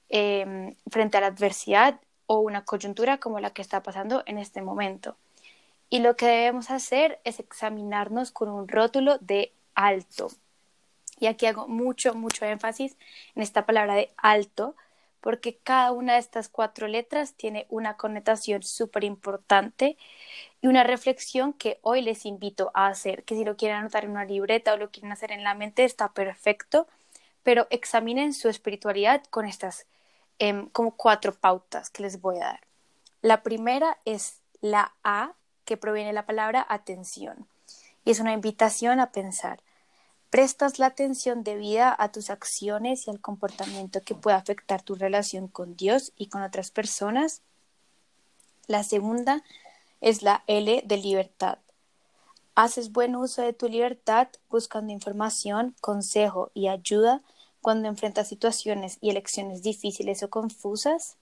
em, 0.10 0.76
frente 0.90 1.18
a 1.18 1.22
la 1.22 1.28
adversidad 1.28 2.00
o 2.32 2.38
una 2.38 2.64
coyuntura 2.64 3.18
como 3.18 3.40
la 3.40 3.50
que 3.50 3.64
está 3.64 3.82
pasando 3.82 4.22
en 4.28 4.38
este 4.38 4.62
momento. 4.62 5.18
Y 5.90 5.98
lo 6.02 6.16
que 6.16 6.28
debemos 6.28 6.70
hacer 6.70 7.20
es 7.24 7.40
examinarnos 7.40 8.30
con 8.30 8.50
un 8.50 8.68
rótulo 8.68 9.18
de 9.18 9.52
alto. 9.74 10.30
Y 11.20 11.26
aquí 11.26 11.48
hago 11.48 11.68
mucho, 11.68 12.14
mucho 12.14 12.46
énfasis 12.46 12.96
en 13.34 13.42
esta 13.42 13.66
palabra 13.66 13.96
de 13.96 14.12
alto, 14.16 14.76
porque 15.22 15.58
cada 15.58 15.92
una 15.92 16.14
de 16.14 16.20
estas 16.20 16.50
cuatro 16.50 16.88
letras 16.88 17.34
tiene 17.34 17.66
una 17.68 17.98
connotación 17.98 18.62
súper 18.62 19.06
importante 19.06 19.98
y 20.62 20.68
una 20.68 20.84
reflexión 20.84 21.52
que 21.52 21.80
hoy 21.82 22.04
les 22.04 22.28
invito 22.28 22.70
a 22.76 22.90
hacer, 22.90 23.24
que 23.24 23.34
si 23.34 23.44
lo 23.44 23.58
quieren 23.58 23.78
anotar 23.78 24.06
en 24.06 24.12
una 24.12 24.26
libreta 24.26 24.76
o 24.76 24.78
lo 24.78 24.92
quieren 24.92 25.12
hacer 25.12 25.32
en 25.32 25.44
la 25.44 25.56
mente 25.56 25.84
está 25.84 26.10
perfecto, 26.14 26.86
pero 27.42 27.66
examinen 27.72 28.34
su 28.36 28.50
espiritualidad 28.50 29.24
con 29.32 29.48
estas 29.48 29.88
em, 30.40 30.68
como 30.70 30.96
cuatro 30.96 31.36
pautas 31.36 31.90
que 31.90 32.04
les 32.04 32.22
voy 32.22 32.38
a 32.38 32.46
dar. 32.46 32.62
La 33.22 33.44
primera 33.44 33.98
es 34.06 34.40
la 34.62 34.94
A, 35.04 35.34
que 35.66 35.78
proviene 35.78 36.08
de 36.10 36.14
la 36.14 36.26
palabra 36.26 36.66
atención, 36.68 37.48
y 38.06 38.12
es 38.12 38.20
una 38.20 38.34
invitación 38.34 39.00
a 39.00 39.12
pensar. 39.12 39.62
¿Prestas 40.30 40.78
la 40.78 40.88
atención 40.88 41.44
debida 41.44 41.96
a 41.98 42.12
tus 42.12 42.30
acciones 42.30 43.08
y 43.08 43.12
al 43.12 43.20
comportamiento 43.20 44.02
que 44.02 44.16
pueda 44.16 44.38
afectar 44.38 44.82
tu 44.82 44.96
relación 44.96 45.48
con 45.48 45.76
Dios 45.76 46.14
y 46.18 46.28
con 46.28 46.44
otras 46.44 46.72
personas? 46.72 47.42
La 48.68 48.84
segunda 48.84 49.44
es 50.02 50.22
la 50.22 50.44
L 50.46 50.84
de 50.86 50.98
libertad. 50.98 51.58
Haces 52.54 52.92
buen 52.92 53.16
uso 53.16 53.42
de 53.42 53.54
tu 53.54 53.68
libertad 53.68 54.28
buscando 54.50 54.94
información, 54.94 55.76
consejo 55.82 56.52
y 56.54 56.68
ayuda 56.68 57.22
cuando 57.62 57.88
enfrentas 57.88 58.28
situaciones 58.28 58.98
y 59.02 59.10
elecciones 59.10 59.62
difíciles 59.62 60.24
o 60.24 60.30
confusas. 60.30 61.18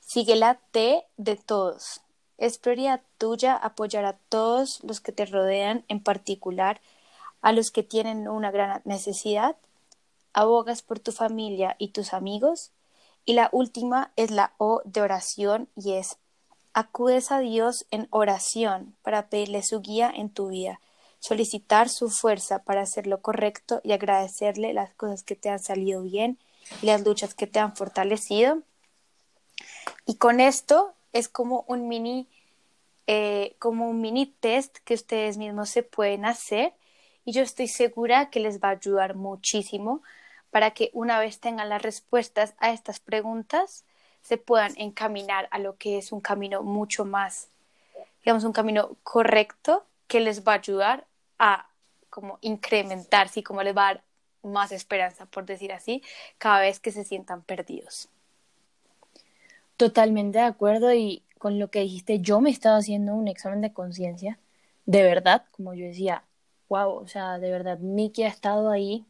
Sigue 0.00 0.36
la 0.36 0.54
T 0.70 1.04
de 1.16 1.36
todos. 1.36 2.00
Es 2.38 2.58
prioridad 2.58 3.02
tuya 3.18 3.56
apoyar 3.56 4.04
a 4.04 4.16
todos 4.28 4.82
los 4.82 5.00
que 5.00 5.12
te 5.12 5.26
rodean, 5.26 5.84
en 5.88 6.02
particular 6.02 6.80
a 7.40 7.52
los 7.52 7.70
que 7.70 7.82
tienen 7.82 8.28
una 8.28 8.50
gran 8.50 8.82
necesidad, 8.84 9.56
abogas 10.32 10.82
por 10.82 10.98
tu 10.98 11.12
familia 11.12 11.76
y 11.78 11.88
tus 11.88 12.12
amigos, 12.12 12.72
y 13.24 13.34
la 13.34 13.48
última 13.52 14.12
es 14.16 14.30
la 14.30 14.54
O 14.58 14.82
de 14.84 15.02
oración 15.02 15.68
y 15.76 15.92
es 15.94 16.16
acudes 16.72 17.32
a 17.32 17.40
Dios 17.40 17.86
en 17.90 18.06
oración 18.10 18.94
para 19.02 19.28
pedirle 19.28 19.62
su 19.62 19.80
guía 19.80 20.12
en 20.14 20.30
tu 20.30 20.48
vida, 20.48 20.80
solicitar 21.20 21.88
su 21.88 22.10
fuerza 22.10 22.62
para 22.62 22.82
hacer 22.82 23.06
lo 23.06 23.20
correcto 23.20 23.80
y 23.84 23.92
agradecerle 23.92 24.72
las 24.72 24.94
cosas 24.94 25.22
que 25.22 25.34
te 25.34 25.50
han 25.50 25.58
salido 25.58 26.02
bien 26.02 26.38
y 26.82 26.86
las 26.86 27.04
luchas 27.04 27.34
que 27.34 27.46
te 27.46 27.58
han 27.58 27.74
fortalecido. 27.74 28.62
Y 30.06 30.16
con 30.16 30.40
esto 30.40 30.94
es 31.12 31.28
como 31.28 31.64
un 31.66 31.88
mini, 31.88 32.28
eh, 33.06 33.56
como 33.58 33.88
un 33.88 34.00
mini 34.00 34.26
test 34.26 34.78
que 34.84 34.94
ustedes 34.94 35.36
mismos 35.36 35.70
se 35.70 35.82
pueden 35.82 36.24
hacer 36.24 36.72
y 37.24 37.32
yo 37.32 37.42
estoy 37.42 37.68
segura 37.68 38.30
que 38.30 38.40
les 38.40 38.60
va 38.60 38.68
a 38.68 38.72
ayudar 38.72 39.14
muchísimo 39.14 40.02
para 40.50 40.70
que 40.70 40.90
una 40.94 41.18
vez 41.18 41.40
tengan 41.40 41.68
las 41.68 41.82
respuestas 41.82 42.54
a 42.58 42.70
estas 42.70 43.00
preguntas 43.00 43.84
se 44.22 44.38
puedan 44.38 44.72
encaminar 44.76 45.48
a 45.50 45.58
lo 45.58 45.76
que 45.76 45.98
es 45.98 46.12
un 46.12 46.20
camino 46.20 46.62
mucho 46.62 47.04
más, 47.04 47.48
digamos, 48.24 48.44
un 48.44 48.52
camino 48.52 48.96
correcto 49.02 49.84
que 50.08 50.20
les 50.20 50.46
va 50.46 50.54
a 50.54 50.56
ayudar 50.56 51.06
a 51.38 51.68
como 52.10 52.38
incrementarse 52.40 53.40
y 53.40 53.42
como 53.42 53.62
les 53.62 53.76
va 53.76 53.88
a 53.88 53.94
dar 53.94 54.04
más 54.42 54.72
esperanza, 54.72 55.26
por 55.26 55.46
decir 55.46 55.72
así, 55.72 56.02
cada 56.38 56.60
vez 56.60 56.80
que 56.80 56.90
se 56.90 57.04
sientan 57.04 57.42
perdidos. 57.42 58.08
Totalmente 59.76 60.38
de 60.38 60.44
acuerdo 60.44 60.92
y 60.92 61.22
con 61.38 61.58
lo 61.58 61.70
que 61.70 61.80
dijiste, 61.80 62.20
yo 62.20 62.40
me 62.40 62.50
estaba 62.50 62.78
haciendo 62.78 63.14
un 63.14 63.28
examen 63.28 63.60
de 63.60 63.72
conciencia, 63.72 64.38
de 64.86 65.02
verdad, 65.02 65.44
como 65.52 65.74
yo 65.74 65.86
decía, 65.86 66.24
wow, 66.68 66.90
o 66.90 67.06
sea, 67.06 67.38
de 67.38 67.50
verdad, 67.50 67.78
Nicky 67.78 68.24
ha 68.24 68.28
estado 68.28 68.70
ahí 68.70 69.04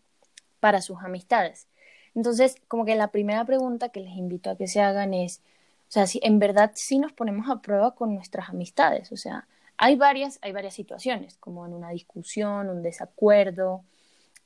para 0.61 0.83
sus 0.83 0.99
amistades. 0.99 1.69
Entonces, 2.15 2.57
como 2.69 2.85
que 2.85 2.97
la 2.97 3.09
primera 3.09 3.45
pregunta 3.45 3.91
que 3.91 4.01
les 4.01 4.17
invito 4.17 4.51
a 4.51 4.57
que 4.57 4.67
se 4.67 4.81
hagan 4.81 5.15
es, 5.15 5.41
o 5.89 5.91
sea, 5.91 6.07
si 6.07 6.21
en 6.23 6.39
verdad 6.39 6.73
sí 6.75 6.99
nos 6.99 7.13
ponemos 7.13 7.49
a 7.49 7.63
prueba 7.63 7.95
con 7.95 8.15
nuestras 8.15 8.49
amistades, 8.49 9.13
o 9.13 9.17
sea, 9.17 9.47
hay 9.79 9.97
varias, 9.97 10.39
hay 10.43 10.53
varias 10.53 10.75
situaciones, 10.75 11.37
como 11.39 11.67
en 11.67 11.73
una 11.73 11.91
discusión, 11.91 12.69
un 12.69 12.83
desacuerdo, 12.83 13.85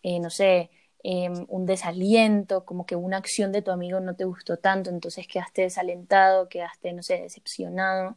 eh, 0.03 0.21
no 0.21 0.31
sé, 0.31 0.71
em, 1.03 1.47
un 1.49 1.67
desaliento, 1.67 2.65
como 2.65 2.87
que 2.87 2.97
una 2.97 3.17
acción 3.19 3.53
de 3.53 3.63
tu 3.63 3.71
amigo 3.73 4.01
no 4.01 4.15
te 4.15 4.25
gustó 4.25 4.59
tanto, 4.59 4.91
entonces 4.91 5.27
quedaste 5.27 5.63
desalentado, 5.63 6.49
quedaste, 6.49 6.93
no 6.93 7.03
sé, 7.03 7.21
decepcionado, 7.23 8.17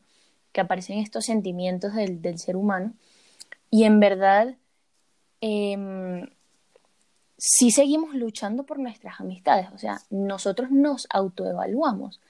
que 0.51 0.61
aparecen 0.61 0.99
estos 0.99 1.25
sentimientos 1.25 1.95
del, 1.95 2.21
del 2.21 2.39
ser 2.39 2.55
humano. 2.57 2.93
Y 3.71 3.85
en 3.85 3.99
verdad, 3.99 4.55
eh, 5.41 6.27
si 7.37 7.71
seguimos 7.71 8.15
luchando 8.15 8.63
por 8.65 8.79
nuestras 8.79 9.19
amistades, 9.19 9.67
o 9.73 9.77
sea, 9.77 10.01
nosotros 10.09 10.71
nos 10.71 11.07
autoevaluamos 11.09 12.21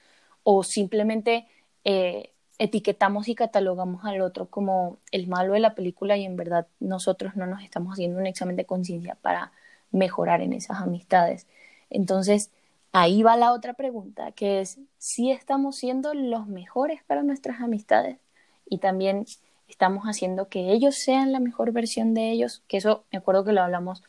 o 0.42 0.62
simplemente 0.62 1.46
eh, 1.84 2.32
etiquetamos 2.58 3.28
y 3.28 3.34
catalogamos 3.34 4.04
al 4.04 4.20
otro 4.20 4.46
como 4.46 4.98
el 5.10 5.26
malo 5.26 5.54
de 5.54 5.60
la 5.60 5.74
película 5.74 6.16
y 6.16 6.24
en 6.24 6.36
verdad 6.36 6.66
nosotros 6.80 7.36
no 7.36 7.46
nos 7.46 7.62
estamos 7.62 7.94
haciendo 7.94 8.18
un 8.18 8.26
examen 8.26 8.56
de 8.56 8.64
conciencia 8.64 9.16
para 9.20 9.52
mejorar 9.90 10.40
en 10.40 10.52
esas 10.52 10.80
amistades. 10.80 11.46
Entonces, 11.90 12.50
ahí 12.92 13.22
va 13.22 13.36
la 13.36 13.52
otra 13.52 13.74
pregunta, 13.74 14.32
que 14.32 14.60
es 14.60 14.78
si 14.98 15.30
estamos 15.30 15.76
siendo 15.76 16.14
los 16.14 16.46
mejores 16.46 17.02
para 17.04 17.22
nuestras 17.22 17.60
amistades 17.60 18.18
y 18.64 18.78
también 18.78 19.26
estamos 19.68 20.04
haciendo 20.04 20.48
que 20.48 20.72
ellos 20.72 20.96
sean 20.96 21.32
la 21.32 21.40
mejor 21.40 21.72
versión 21.72 22.14
de 22.14 22.30
ellos, 22.30 22.62
que 22.68 22.78
eso 22.78 23.04
me 23.12 23.18
acuerdo 23.18 23.44
que 23.44 23.52
lo 23.52 23.62
hablamos 23.62 24.02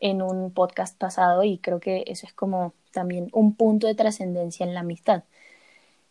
en 0.00 0.22
un 0.22 0.52
podcast 0.52 0.96
pasado 0.98 1.44
y 1.44 1.58
creo 1.58 1.80
que 1.80 2.04
eso 2.06 2.26
es 2.26 2.32
como 2.32 2.74
también 2.92 3.28
un 3.32 3.54
punto 3.54 3.86
de 3.86 3.94
trascendencia 3.94 4.64
en 4.64 4.74
la 4.74 4.80
amistad. 4.80 5.24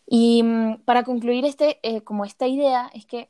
Y 0.07 0.43
mm, 0.43 0.81
para 0.85 1.03
concluir 1.03 1.45
este, 1.45 1.79
eh, 1.83 2.01
como 2.01 2.25
esta 2.25 2.47
idea 2.47 2.89
es 2.93 3.05
que, 3.05 3.29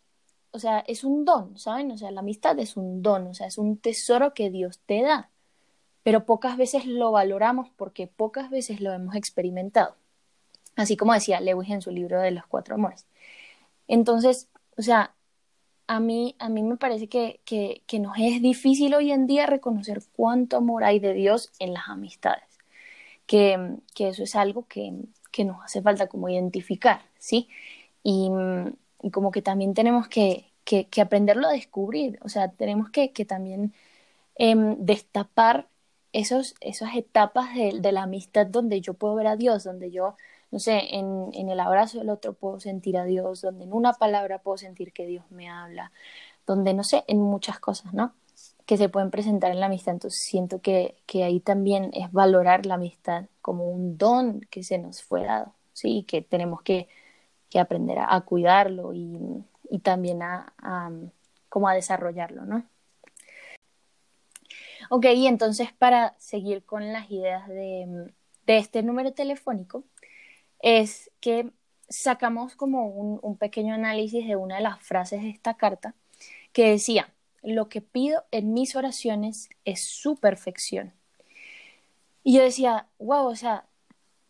o 0.52 0.60
sea, 0.60 0.80
es 0.88 1.04
un 1.04 1.26
don, 1.26 1.58
¿saben? 1.58 1.92
O 1.92 1.98
sea, 1.98 2.12
la 2.12 2.22
amistad 2.22 2.58
es 2.60 2.78
un 2.78 3.02
don, 3.02 3.28
o 3.28 3.34
sea, 3.34 3.48
es 3.48 3.58
un 3.58 3.78
tesoro 3.78 4.34
que 4.34 4.50
Dios 4.50 4.80
te 4.86 5.02
da, 5.02 5.32
pero 6.04 6.26
pocas 6.26 6.58
veces 6.58 6.86
lo 6.86 7.12
valoramos 7.12 7.70
porque 7.78 8.08
pocas 8.08 8.50
veces 8.50 8.82
lo 8.82 8.94
hemos 8.94 9.16
experimentado. 9.16 9.96
Así 10.76 10.98
como 10.98 11.14
decía 11.14 11.40
Lewis 11.42 11.70
en 11.70 11.82
su 11.82 11.92
libro 11.92 12.20
de 12.22 12.32
los 12.32 12.46
cuatro 12.48 12.76
amores. 12.76 13.06
Entonces, 13.88 14.50
o 14.78 14.82
sea, 14.82 15.16
a 15.88 16.00
mí, 16.00 16.36
a 16.40 16.50
mí 16.50 16.64
me 16.64 16.78
parece 16.78 17.08
que, 17.10 17.42
que, 17.46 17.84
que, 17.88 18.00
nos 18.00 18.18
es 18.18 18.42
difícil 18.42 18.94
hoy 18.96 19.12
en 19.12 19.28
día 19.28 19.46
reconocer 19.46 20.02
cuánto 20.16 20.58
amor 20.58 20.84
hay 20.84 21.00
de 21.00 21.14
Dios 21.14 21.52
en 21.60 21.74
las 21.74 21.90
amistades, 21.90 22.48
que, 23.28 23.78
que 23.96 24.10
eso 24.10 24.24
es 24.24 24.36
algo 24.36 24.68
que, 24.68 24.94
que, 25.34 25.46
nos 25.46 25.64
hace 25.64 25.82
falta 25.82 26.08
como 26.08 26.30
identificar, 26.30 27.02
¿sí? 27.20 27.50
Y, 28.04 28.32
como 29.12 29.32
que 29.32 29.42
también 29.42 29.74
tenemos 29.74 30.08
que, 30.08 30.52
que, 30.66 31.02
aprenderlo 31.02 31.48
a 31.48 31.52
descubrir, 31.52 32.20
o 32.24 32.30
sea, 32.30 32.50
tenemos 32.52 32.90
que, 32.92 33.10
también 33.26 33.74
eh, 34.38 34.56
destapar 34.80 35.68
esos, 36.14 36.56
esas 36.62 36.96
etapas 36.96 37.54
de, 37.56 37.80
de 37.82 37.92
la 37.92 38.04
amistad 38.04 38.48
donde 38.48 38.82
yo 38.82 38.94
puedo 38.96 39.16
ver 39.16 39.28
a 39.28 39.36
Dios, 39.38 39.64
donde 39.66 39.92
yo 39.92 40.16
no 40.54 40.60
sé, 40.60 40.96
en, 40.96 41.32
en 41.34 41.50
el 41.50 41.60
abrazo 41.60 41.98
del 41.98 42.12
otro 42.12 42.34
puedo 42.34 42.60
sentir 42.60 42.96
a 42.98 43.06
Dios, 43.06 43.42
donde 43.42 43.64
en 43.66 43.74
una 43.74 43.94
palabra 43.94 44.38
puedo 44.40 44.58
sentir 44.58 44.94
que 44.94 45.08
Dios 45.08 45.26
me 45.32 45.50
habla, 45.50 45.92
donde, 46.46 46.76
no 46.76 46.84
sé, 46.84 47.04
en 47.08 47.20
muchas 47.22 47.60
cosas, 47.60 47.94
¿no? 47.94 48.14
Que 48.66 48.78
se 48.78 48.90
pueden 48.90 49.12
presentar 49.12 49.52
en 49.52 49.60
la 49.60 49.68
amistad. 49.68 49.94
Entonces 49.94 50.24
siento 50.24 50.62
que, 50.62 50.96
que 51.06 51.24
ahí 51.24 51.40
también 51.40 51.92
es 51.94 52.12
valorar 52.12 52.66
la 52.66 52.76
amistad 52.76 53.26
como 53.42 53.70
un 53.70 53.98
don 53.98 54.42
que 54.50 54.64
se 54.64 54.78
nos 54.78 55.04
fue 55.04 55.24
dado, 55.24 55.54
¿sí? 55.74 56.06
Que 56.08 56.22
tenemos 56.22 56.62
que, 56.62 56.88
que 57.50 57.60
aprender 57.60 57.98
a, 58.00 58.22
cuidarlo 58.22 58.94
y, 58.94 59.20
y 59.70 59.80
también 59.80 60.24
a, 60.24 60.54
a, 60.58 60.90
a 60.90 61.74
desarrollarlo, 61.74 62.46
¿no? 62.46 62.66
Ok, 64.90 65.06
y 65.16 65.28
entonces 65.28 65.74
para 65.74 66.16
seguir 66.20 66.64
con 66.66 66.94
las 66.94 67.10
ideas 67.10 67.48
de, 67.48 68.12
de 68.46 68.58
este 68.58 68.84
número 68.84 69.14
telefónico, 69.14 69.84
es 70.60 71.12
que 71.20 71.52
sacamos 71.90 72.56
como 72.56 72.88
un, 72.88 73.38
pequeño 73.38 73.74
análisis 73.74 74.26
de 74.28 74.36
una 74.36 74.56
de 74.56 74.62
las 74.62 74.82
frases 74.82 75.22
de 75.22 75.30
esta 75.30 75.56
carta 75.56 75.96
que 76.54 76.70
decía, 76.70 77.13
lo 77.44 77.70
que 77.70 77.82
pido 77.82 78.24
en 78.32 78.54
mis 78.54 78.76
oraciones 78.76 79.50
es 79.66 79.84
su 79.84 80.16
perfección. 80.16 80.94
Y 82.24 82.36
yo 82.38 82.42
decía, 82.42 82.88
wow, 83.00 83.28
o 83.28 83.36
sea, 83.36 83.66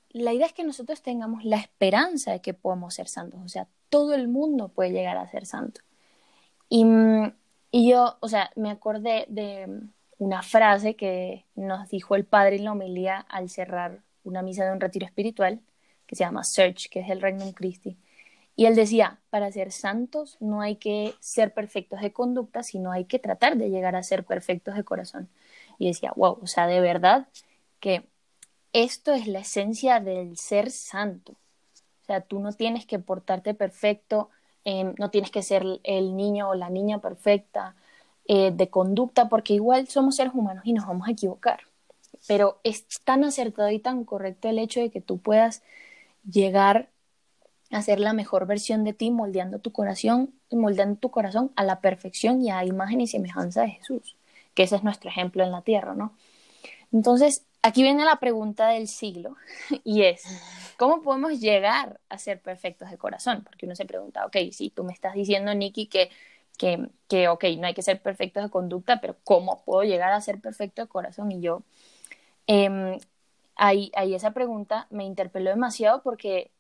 la 0.09 0.33
idea 0.33 0.47
es 0.47 0.53
que 0.53 0.63
nosotros 0.63 1.01
tengamos 1.01 1.43
la 1.45 1.57
esperanza 1.57 2.31
de 2.31 2.41
que 2.41 2.53
podamos 2.53 2.95
ser 2.95 3.07
santos, 3.07 3.39
o 3.43 3.47
sea, 3.47 3.67
todo 3.89 4.13
el 4.13 4.27
mundo 4.27 4.69
puede 4.69 4.91
llegar 4.91 5.17
a 5.17 5.29
ser 5.29 5.45
santo. 5.45 5.81
Y, 6.69 6.85
y 7.71 7.89
yo, 7.91 8.17
o 8.19 8.27
sea, 8.27 8.51
me 8.55 8.71
acordé 8.71 9.25
de 9.29 9.67
una 10.17 10.41
frase 10.41 10.95
que 10.95 11.45
nos 11.55 11.89
dijo 11.89 12.15
el 12.15 12.25
padre 12.25 12.55
en 12.55 12.63
la 12.63 12.71
homilía 12.71 13.19
al 13.29 13.49
cerrar 13.49 14.01
una 14.23 14.41
misa 14.41 14.65
de 14.65 14.71
un 14.71 14.79
retiro 14.79 15.05
espiritual, 15.05 15.61
que 16.07 16.15
se 16.15 16.23
llama 16.23 16.43
Search, 16.43 16.89
que 16.89 17.01
es 17.01 17.09
el 17.09 17.21
Regnum 17.21 17.51
Christi. 17.51 17.97
Y 18.55 18.65
él 18.65 18.75
decía, 18.75 19.19
para 19.29 19.51
ser 19.51 19.71
santos 19.71 20.37
no 20.39 20.61
hay 20.61 20.75
que 20.75 21.15
ser 21.19 21.53
perfectos 21.53 22.01
de 22.01 22.13
conducta, 22.13 22.61
sino 22.63 22.91
hay 22.91 23.05
que 23.05 23.19
tratar 23.19 23.57
de 23.57 23.69
llegar 23.69 23.95
a 23.95 24.03
ser 24.03 24.25
perfectos 24.25 24.75
de 24.75 24.83
corazón. 24.83 25.29
Y 25.79 25.87
decía, 25.87 26.13
wow, 26.15 26.37
o 26.41 26.47
sea, 26.47 26.67
de 26.67 26.79
verdad 26.79 27.27
que 27.79 28.03
esto 28.73 29.13
es 29.13 29.27
la 29.27 29.39
esencia 29.39 29.99
del 29.99 30.37
ser 30.37 30.71
santo. 30.71 31.33
O 32.03 32.05
sea, 32.05 32.21
tú 32.21 32.39
no 32.39 32.51
tienes 32.53 32.85
que 32.85 32.99
portarte 32.99 33.53
perfecto, 33.53 34.29
em, 34.65 34.93
no 34.97 35.09
tienes 35.09 35.31
que 35.31 35.41
ser 35.41 35.63
el 35.83 36.15
niño 36.15 36.49
o 36.49 36.55
la 36.55 36.69
niña 36.69 36.99
perfecta 36.99 37.75
eh, 38.27 38.51
de 38.51 38.69
conducta, 38.69 39.29
porque 39.29 39.53
igual 39.53 39.87
somos 39.87 40.15
seres 40.15 40.33
humanos 40.33 40.63
y 40.65 40.73
nos 40.73 40.87
vamos 40.87 41.07
a 41.07 41.11
equivocar. 41.11 41.61
Pero 42.27 42.59
es 42.63 42.85
tan 43.03 43.23
acertado 43.23 43.69
y 43.71 43.79
tan 43.79 44.05
correcto 44.05 44.49
el 44.49 44.59
hecho 44.59 44.79
de 44.79 44.89
que 44.91 45.01
tú 45.01 45.17
puedas 45.17 45.61
llegar 46.29 46.89
a 47.75 47.81
ser 47.81 47.99
la 47.99 48.13
mejor 48.13 48.45
versión 48.45 48.83
de 48.83 48.93
ti, 48.93 49.11
moldeando 49.11 49.59
tu 49.59 49.71
corazón, 49.71 50.33
moldeando 50.51 50.99
tu 50.99 51.11
corazón 51.11 51.51
a 51.55 51.63
la 51.63 51.81
perfección 51.81 52.41
y 52.41 52.51
a 52.51 52.63
imagen 52.65 53.01
y 53.01 53.07
semejanza 53.07 53.61
de 53.61 53.71
Jesús, 53.71 54.15
que 54.53 54.63
ese 54.63 54.75
es 54.75 54.83
nuestro 54.83 55.09
ejemplo 55.09 55.43
en 55.43 55.51
la 55.51 55.61
tierra, 55.61 55.95
¿no? 55.95 56.13
Entonces, 56.91 57.45
aquí 57.61 57.81
viene 57.81 58.05
la 58.05 58.17
pregunta 58.19 58.67
del 58.67 58.87
siglo 58.87 59.35
y 59.83 60.03
es, 60.03 60.23
¿cómo 60.77 61.01
podemos 61.01 61.39
llegar 61.39 61.99
a 62.09 62.17
ser 62.17 62.41
perfectos 62.41 62.91
de 62.91 62.97
corazón? 62.97 63.43
Porque 63.43 63.65
uno 63.65 63.75
se 63.75 63.85
pregunta, 63.85 64.25
ok, 64.25 64.37
si 64.51 64.69
tú 64.69 64.83
me 64.83 64.93
estás 64.93 65.13
diciendo, 65.15 65.53
Nikki, 65.53 65.87
que, 65.87 66.11
que, 66.57 66.89
que, 67.07 67.27
ok, 67.29 67.45
no 67.57 67.67
hay 67.67 67.73
que 67.73 67.81
ser 67.81 68.01
perfectos 68.01 68.43
de 68.43 68.49
conducta, 68.49 69.01
pero 69.01 69.15
¿cómo 69.23 69.63
puedo 69.65 69.83
llegar 69.83 70.11
a 70.11 70.21
ser 70.21 70.39
perfecto 70.39 70.83
de 70.83 70.87
corazón? 70.87 71.31
Y 71.31 71.41
yo, 71.41 71.63
eh, 72.47 72.99
ahí, 73.55 73.91
ahí 73.95 74.13
esa 74.15 74.31
pregunta 74.31 74.87
me 74.89 75.05
interpeló 75.05 75.49
demasiado 75.49 76.01
porque 76.03 76.51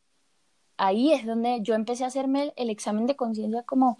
ahí 0.77 1.13
es 1.13 1.25
donde 1.25 1.61
yo 1.61 1.75
empecé 1.75 2.03
a 2.03 2.07
hacerme 2.07 2.53
el 2.55 2.69
examen 2.69 3.05
de 3.07 3.15
conciencia 3.15 3.63
como, 3.63 3.97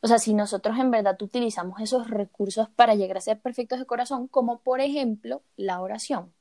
o 0.00 0.08
sea, 0.08 0.18
si 0.18 0.34
nosotros 0.34 0.78
en 0.78 0.90
verdad 0.90 1.20
utilizamos 1.20 1.80
esos 1.80 2.08
recursos 2.08 2.68
para 2.70 2.94
llegar 2.94 3.16
a 3.16 3.20
ser 3.20 3.40
perfectos 3.40 3.78
de 3.78 3.86
corazón, 3.86 4.28
como 4.28 4.58
por 4.58 4.80
ejemplo 4.80 5.42
la 5.56 5.80
oración 5.80 6.32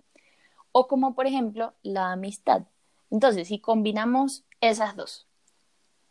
o 0.72 0.88
como 0.88 1.16
por 1.16 1.28
ejemplo 1.28 1.74
la 1.84 2.12
amistad. 2.12 2.64
Entonces, 3.10 3.48
si 3.48 3.60
combinamos 3.60 4.44
esas 4.62 4.96
dos, 4.96 5.28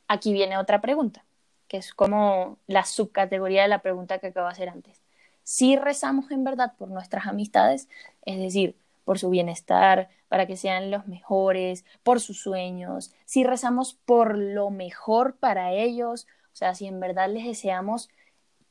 aquí 0.09 0.33
viene 0.33 0.57
otra 0.57 0.81
pregunta, 0.81 1.25
que 1.69 1.77
es 1.77 1.93
como 1.93 2.59
la 2.67 2.85
subcategoría 2.85 3.63
de 3.63 3.69
la 3.69 3.81
pregunta 3.81 4.19
que 4.19 4.29
acabo 4.29 4.47
de 4.47 4.53
hacer 4.53 4.69
antes. 4.69 5.03
Si 5.43 5.77
rezamos 5.77 6.31
en 6.31 6.45
verdad 6.45 6.73
por 6.79 6.89
nuestras 6.89 7.27
amistades, 7.27 7.89
es 8.25 8.39
decir, 8.39 8.77
por 9.05 9.19
su 9.19 9.31
bienestar, 9.31 10.09
para 10.29 10.47
que 10.47 10.57
sean 10.57 10.91
los 10.91 11.07
mejores, 11.07 11.85
por 12.03 12.21
sus 12.21 12.41
sueños, 12.41 13.13
si 13.25 13.45
rezamos 13.45 13.95
por 13.95 14.39
lo 14.39 14.71
mejor 14.71 15.37
para 15.37 15.73
ellos, 15.73 16.27
o 16.53 16.57
sea, 16.57 16.75
si 16.75 16.87
en 16.87 17.01
verdad 17.01 17.29
les 17.29 17.45
deseamos 17.45 18.09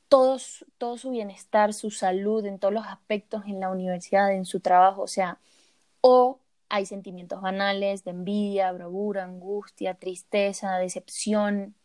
todo 0.08 0.38
su 0.98 1.10
bienestar, 1.10 1.74
su 1.74 1.90
salud 1.90 2.46
en 2.46 2.60
todos 2.60 2.74
los 2.74 2.86
aspectos 2.86 3.46
en 3.48 3.60
la 3.60 3.70
universidad, 3.70 4.32
en 4.32 4.46
su 4.46 4.60
trabajo, 4.60 5.02
o 5.02 5.08
sea, 5.08 5.40
o 6.02 6.40
hay 6.70 6.86
sentimientos 6.86 7.42
banales 7.42 8.04
de 8.04 8.12
envidia, 8.12 8.72
bravura, 8.72 9.24
angustia, 9.24 9.96
tristeza, 9.96 10.78
decepción, 10.78 11.75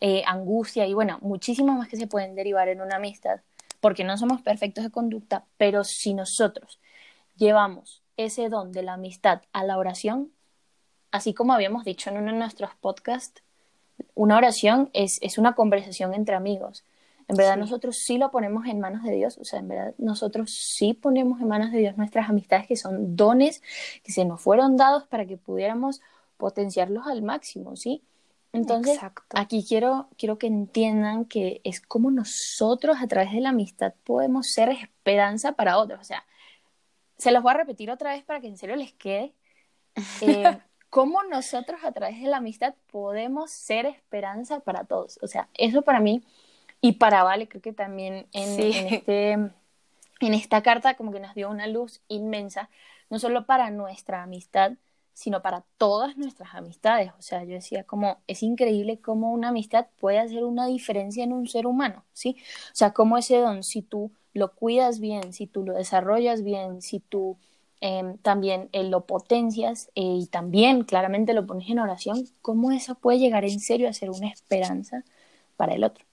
eh, 0.00 0.22
angustia 0.26 0.86
y 0.86 0.94
bueno, 0.94 1.18
muchísimos 1.22 1.76
más 1.76 1.88
que 1.88 1.96
se 1.96 2.06
pueden 2.06 2.34
derivar 2.34 2.68
en 2.68 2.80
una 2.80 2.96
amistad, 2.96 3.40
porque 3.80 4.04
no 4.04 4.18
somos 4.18 4.42
perfectos 4.42 4.84
de 4.84 4.90
conducta, 4.90 5.46
pero 5.56 5.84
si 5.84 6.12
nosotros 6.12 6.80
llevamos 7.36 8.02
ese 8.16 8.48
don 8.48 8.72
de 8.72 8.82
la 8.82 8.94
amistad 8.94 9.42
a 9.52 9.64
la 9.64 9.78
oración, 9.78 10.32
así 11.10 11.34
como 11.34 11.52
habíamos 11.52 11.84
dicho 11.84 12.10
en 12.10 12.18
uno 12.18 12.32
de 12.32 12.38
nuestros 12.38 12.74
podcasts, 12.76 13.42
una 14.14 14.36
oración 14.36 14.90
es, 14.92 15.18
es 15.22 15.38
una 15.38 15.54
conversación 15.54 16.14
entre 16.14 16.34
amigos. 16.34 16.84
En 17.28 17.36
verdad 17.36 17.56
nosotros 17.56 17.96
sí 17.98 18.18
lo 18.18 18.30
ponemos 18.30 18.66
en 18.66 18.80
manos 18.80 19.04
de 19.04 19.12
Dios, 19.12 19.38
o 19.38 19.44
sea, 19.44 19.60
en 19.60 19.68
verdad 19.68 19.94
nosotros 19.98 20.50
sí 20.52 20.92
ponemos 20.92 21.40
en 21.40 21.48
manos 21.48 21.70
de 21.72 21.78
Dios 21.78 21.96
nuestras 21.96 22.28
amistades 22.28 22.66
que 22.66 22.76
son 22.76 23.16
dones 23.16 23.62
que 24.02 24.12
se 24.12 24.24
nos 24.24 24.40
fueron 24.40 24.76
dados 24.76 25.06
para 25.06 25.24
que 25.24 25.36
pudiéramos 25.36 26.00
potenciarlos 26.36 27.06
al 27.06 27.22
máximo, 27.22 27.76
¿sí? 27.76 28.02
Entonces, 28.52 28.98
aquí 29.30 29.64
quiero, 29.66 30.08
quiero 30.18 30.36
que 30.36 30.46
entiendan 30.46 31.24
que 31.24 31.62
es 31.64 31.80
como 31.80 32.10
nosotros 32.10 32.98
a 33.00 33.06
través 33.06 33.32
de 33.32 33.40
la 33.40 33.48
amistad 33.48 33.94
podemos 34.04 34.48
ser 34.48 34.68
esperanza 34.68 35.52
para 35.52 35.78
otros. 35.78 36.00
O 36.00 36.04
sea, 36.04 36.24
se 37.22 37.30
los 37.30 37.44
voy 37.44 37.52
a 37.52 37.58
repetir 37.58 37.88
otra 37.88 38.10
vez 38.10 38.24
para 38.24 38.40
que 38.40 38.48
en 38.48 38.56
serio 38.56 38.74
les 38.74 38.92
quede. 38.94 39.32
Eh, 40.22 40.58
cómo 40.90 41.22
nosotros 41.22 41.84
a 41.84 41.92
través 41.92 42.20
de 42.20 42.26
la 42.26 42.38
amistad 42.38 42.74
podemos 42.90 43.52
ser 43.52 43.86
esperanza 43.86 44.58
para 44.58 44.82
todos. 44.86 45.20
O 45.22 45.28
sea, 45.28 45.48
eso 45.54 45.82
para 45.82 46.00
mí 46.00 46.24
y 46.80 46.94
para 46.94 47.22
Vale, 47.22 47.46
creo 47.46 47.62
que 47.62 47.72
también 47.72 48.26
en, 48.32 48.60
este, 48.60 49.32
en 49.34 50.34
esta 50.34 50.64
carta 50.64 50.94
como 50.94 51.12
que 51.12 51.20
nos 51.20 51.36
dio 51.36 51.48
una 51.48 51.68
luz 51.68 52.02
inmensa, 52.08 52.68
no 53.08 53.20
solo 53.20 53.46
para 53.46 53.70
nuestra 53.70 54.24
amistad, 54.24 54.72
sino 55.12 55.42
para 55.42 55.64
todas 55.76 56.16
nuestras 56.16 56.54
amistades. 56.54 57.12
O 57.18 57.22
sea, 57.22 57.44
yo 57.44 57.54
decía 57.54 57.84
como 57.84 58.18
es 58.26 58.42
increíble 58.42 58.98
cómo 58.98 59.32
una 59.32 59.48
amistad 59.48 59.86
puede 60.00 60.18
hacer 60.18 60.44
una 60.44 60.66
diferencia 60.66 61.24
en 61.24 61.32
un 61.32 61.48
ser 61.48 61.66
humano, 61.66 62.04
¿sí? 62.12 62.36
O 62.68 62.74
sea, 62.74 62.92
cómo 62.92 63.18
ese 63.18 63.38
don, 63.38 63.62
si 63.62 63.82
tú 63.82 64.10
lo 64.34 64.54
cuidas 64.54 65.00
bien, 65.00 65.32
si 65.32 65.46
tú 65.46 65.64
lo 65.64 65.74
desarrollas 65.74 66.42
bien, 66.42 66.82
si 66.82 67.00
tú 67.00 67.36
em, 67.80 68.16
también 68.18 68.68
eh, 68.72 68.84
lo 68.84 69.06
potencias 69.06 69.90
eh, 69.94 70.02
y 70.20 70.26
también 70.26 70.84
claramente 70.84 71.34
lo 71.34 71.46
pones 71.46 71.68
en 71.68 71.78
oración, 71.78 72.28
¿cómo 72.40 72.72
eso 72.72 72.94
puede 72.94 73.18
llegar 73.18 73.44
en 73.44 73.60
serio 73.60 73.88
a 73.88 73.92
ser 73.92 74.10
una 74.10 74.28
esperanza 74.28 75.04
para 75.56 75.74
el 75.74 75.84
otro? 75.84 76.04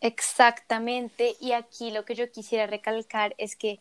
Exactamente, 0.00 1.36
y 1.40 1.52
aquí 1.52 1.90
lo 1.90 2.04
que 2.06 2.14
yo 2.14 2.30
quisiera 2.32 2.66
recalcar 2.66 3.34
es 3.36 3.54
que 3.54 3.80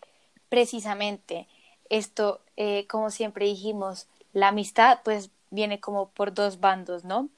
precisamente 0.49 1.47
esto, 1.89 2.41
eh, 2.57 2.85
como 2.87 3.09
siempre 3.09 3.45
dijimos, 3.45 4.07
la 4.33 4.49
amistad 4.49 4.99
pues 5.03 5.31
viene 5.49 5.79
como 5.79 6.09
por 6.09 6.33
dos 6.33 6.59
bandos, 6.59 7.03
¿no? 7.03 7.29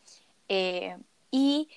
y 1.33 1.69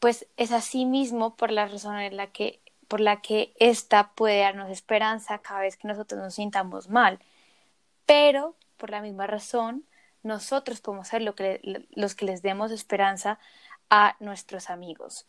pues 0.00 0.26
es 0.38 0.50
así 0.50 0.86
mismo 0.86 1.36
por 1.36 1.50
la 1.50 1.66
razón 1.66 1.98
en 1.98 2.16
la 2.16 2.28
que 2.28 2.58
por 2.88 3.00
la 3.00 3.20
que 3.20 3.52
ésta 3.58 4.12
puede 4.14 4.40
darnos 4.40 4.70
esperanza 4.70 5.38
cada 5.38 5.60
vez 5.60 5.76
que 5.76 5.86
nosotros 5.86 6.20
nos 6.20 6.34
sintamos 6.34 6.88
mal. 6.88 7.20
Pero, 8.06 8.56
por 8.78 8.90
la 8.90 9.02
misma 9.02 9.26
razón, 9.26 9.84
nosotros 10.22 10.80
podemos 10.80 11.08
ser 11.08 11.22
lo 11.22 11.34
que, 11.34 11.86
los 11.90 12.14
que 12.14 12.24
les 12.24 12.42
demos 12.42 12.72
esperanza 12.72 13.38
a 13.90 14.16
nuestros 14.20 14.70
amigos. 14.70 15.26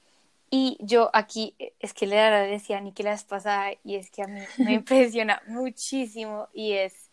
Y 0.49 0.77
yo 0.79 1.11
aquí 1.13 1.55
es 1.79 1.93
que 1.93 2.07
le 2.07 2.19
agradecía 2.19 2.77
a 2.77 2.81
Niki 2.81 3.03
la 3.03 3.11
vez 3.11 3.23
pasada 3.23 3.71
y 3.83 3.95
es 3.95 4.09
que 4.09 4.23
a 4.23 4.27
mí 4.27 4.39
me 4.57 4.73
impresiona 4.75 5.41
muchísimo 5.47 6.47
y 6.53 6.73
es, 6.73 7.11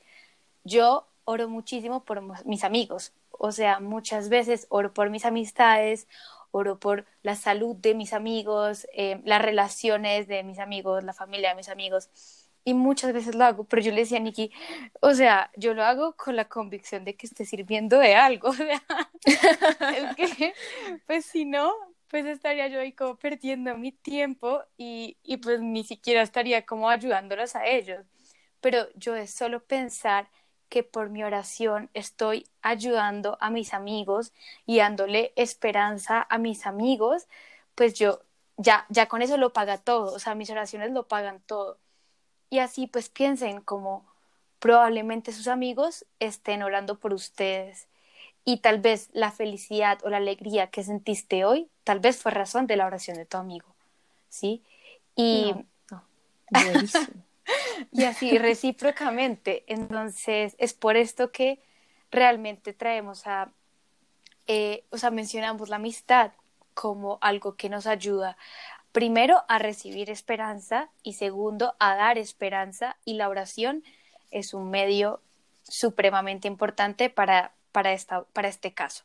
yo 0.64 1.06
oro 1.26 1.48
muchísimo 1.48 2.04
por 2.04 2.22
mis 2.46 2.64
amigos, 2.64 3.12
o 3.32 3.52
sea, 3.52 3.80
muchas 3.80 4.30
veces 4.30 4.66
oro 4.70 4.94
por 4.94 5.10
mis 5.10 5.26
amistades, 5.26 6.08
oro 6.50 6.78
por 6.78 7.04
la 7.22 7.36
salud 7.36 7.76
de 7.76 7.94
mis 7.94 8.12
amigos, 8.12 8.86
eh, 8.94 9.20
las 9.24 9.42
relaciones 9.42 10.26
de 10.28 10.42
mis 10.42 10.58
amigos, 10.58 11.04
la 11.04 11.12
familia 11.12 11.50
de 11.50 11.56
mis 11.56 11.68
amigos. 11.68 12.08
Y 12.64 12.74
muchas 12.74 13.12
veces 13.12 13.34
lo 13.34 13.44
hago, 13.44 13.64
pero 13.64 13.82
yo 13.82 13.92
le 13.92 14.00
decía 14.00 14.18
a 14.18 14.20
Nikki, 14.20 14.50
o 15.00 15.14
sea, 15.14 15.50
yo 15.56 15.74
lo 15.74 15.84
hago 15.84 16.16
con 16.16 16.34
la 16.34 16.46
convicción 16.46 17.04
de 17.04 17.14
que 17.14 17.26
esté 17.26 17.44
sirviendo 17.44 17.98
de 17.98 18.16
algo. 18.16 18.50
pues 21.06 21.26
si 21.26 21.44
no, 21.44 21.72
pues 22.08 22.26
estaría 22.26 22.66
yo 22.68 22.80
ahí 22.80 22.92
como 22.92 23.16
perdiendo 23.16 23.76
mi 23.76 23.92
tiempo 23.92 24.62
y, 24.76 25.16
y 25.22 25.36
pues 25.36 25.60
ni 25.60 25.84
siquiera 25.84 26.22
estaría 26.22 26.66
como 26.66 26.88
ayudándolos 26.90 27.54
a 27.54 27.66
ellos. 27.66 28.04
Pero 28.60 28.88
yo 28.94 29.14
es 29.14 29.30
solo 29.30 29.62
pensar 29.62 30.28
que 30.68 30.82
por 30.82 31.10
mi 31.10 31.22
oración 31.24 31.90
estoy 31.94 32.46
ayudando 32.62 33.38
a 33.40 33.50
mis 33.50 33.74
amigos 33.74 34.32
y 34.66 34.78
dándole 34.78 35.32
esperanza 35.36 36.26
a 36.28 36.38
mis 36.38 36.66
amigos, 36.66 37.26
pues 37.74 37.94
yo 37.94 38.20
ya, 38.56 38.86
ya 38.88 39.06
con 39.06 39.22
eso 39.22 39.36
lo 39.36 39.52
paga 39.52 39.78
todo, 39.78 40.12
o 40.14 40.18
sea, 40.18 40.34
mis 40.34 40.50
oraciones 40.50 40.90
lo 40.92 41.06
pagan 41.06 41.40
todo. 41.46 41.78
Y 42.50 42.58
así 42.60 42.86
pues 42.86 43.08
piensen 43.08 43.60
como 43.60 44.06
probablemente 44.58 45.32
sus 45.32 45.48
amigos 45.48 46.06
estén 46.18 46.62
orando 46.62 46.98
por 46.98 47.12
ustedes 47.12 47.88
y 48.44 48.58
tal 48.58 48.80
vez 48.80 49.10
la 49.12 49.32
felicidad 49.32 49.98
o 50.04 50.08
la 50.08 50.18
alegría 50.18 50.68
que 50.68 50.84
sentiste 50.84 51.44
hoy, 51.44 51.68
tal 51.84 52.00
vez 52.00 52.16
fue 52.16 52.32
razón 52.32 52.66
de 52.66 52.76
la 52.76 52.86
oración 52.86 53.16
de 53.16 53.26
tu 53.26 53.36
amigo, 53.36 53.66
¿sí? 54.28 54.62
Y 55.14 55.52
y 57.92 58.04
así 58.04 58.38
recíprocamente. 58.38 59.64
Entonces, 59.66 60.54
es 60.58 60.74
por 60.74 60.96
esto 60.96 61.32
que 61.32 61.60
realmente 62.10 62.72
traemos 62.72 63.26
a, 63.26 63.52
eh, 64.46 64.84
o 64.90 64.98
sea, 64.98 65.10
mencionamos 65.10 65.68
la 65.68 65.76
amistad 65.76 66.32
como 66.74 67.18
algo 67.20 67.56
que 67.56 67.68
nos 67.68 67.86
ayuda, 67.86 68.36
primero, 68.92 69.44
a 69.48 69.58
recibir 69.58 70.10
esperanza 70.10 70.90
y 71.02 71.14
segundo, 71.14 71.74
a 71.78 71.94
dar 71.96 72.18
esperanza 72.18 72.96
y 73.04 73.14
la 73.14 73.28
oración 73.28 73.84
es 74.30 74.54
un 74.54 74.70
medio 74.70 75.20
supremamente 75.62 76.48
importante 76.48 77.10
para, 77.10 77.52
para, 77.72 77.92
esta, 77.92 78.24
para 78.24 78.48
este 78.48 78.72
caso. 78.72 79.04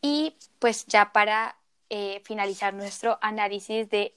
Y 0.00 0.36
pues 0.58 0.86
ya 0.86 1.12
para 1.12 1.56
eh, 1.90 2.22
finalizar 2.24 2.74
nuestro 2.74 3.18
análisis 3.20 3.88
de 3.88 4.16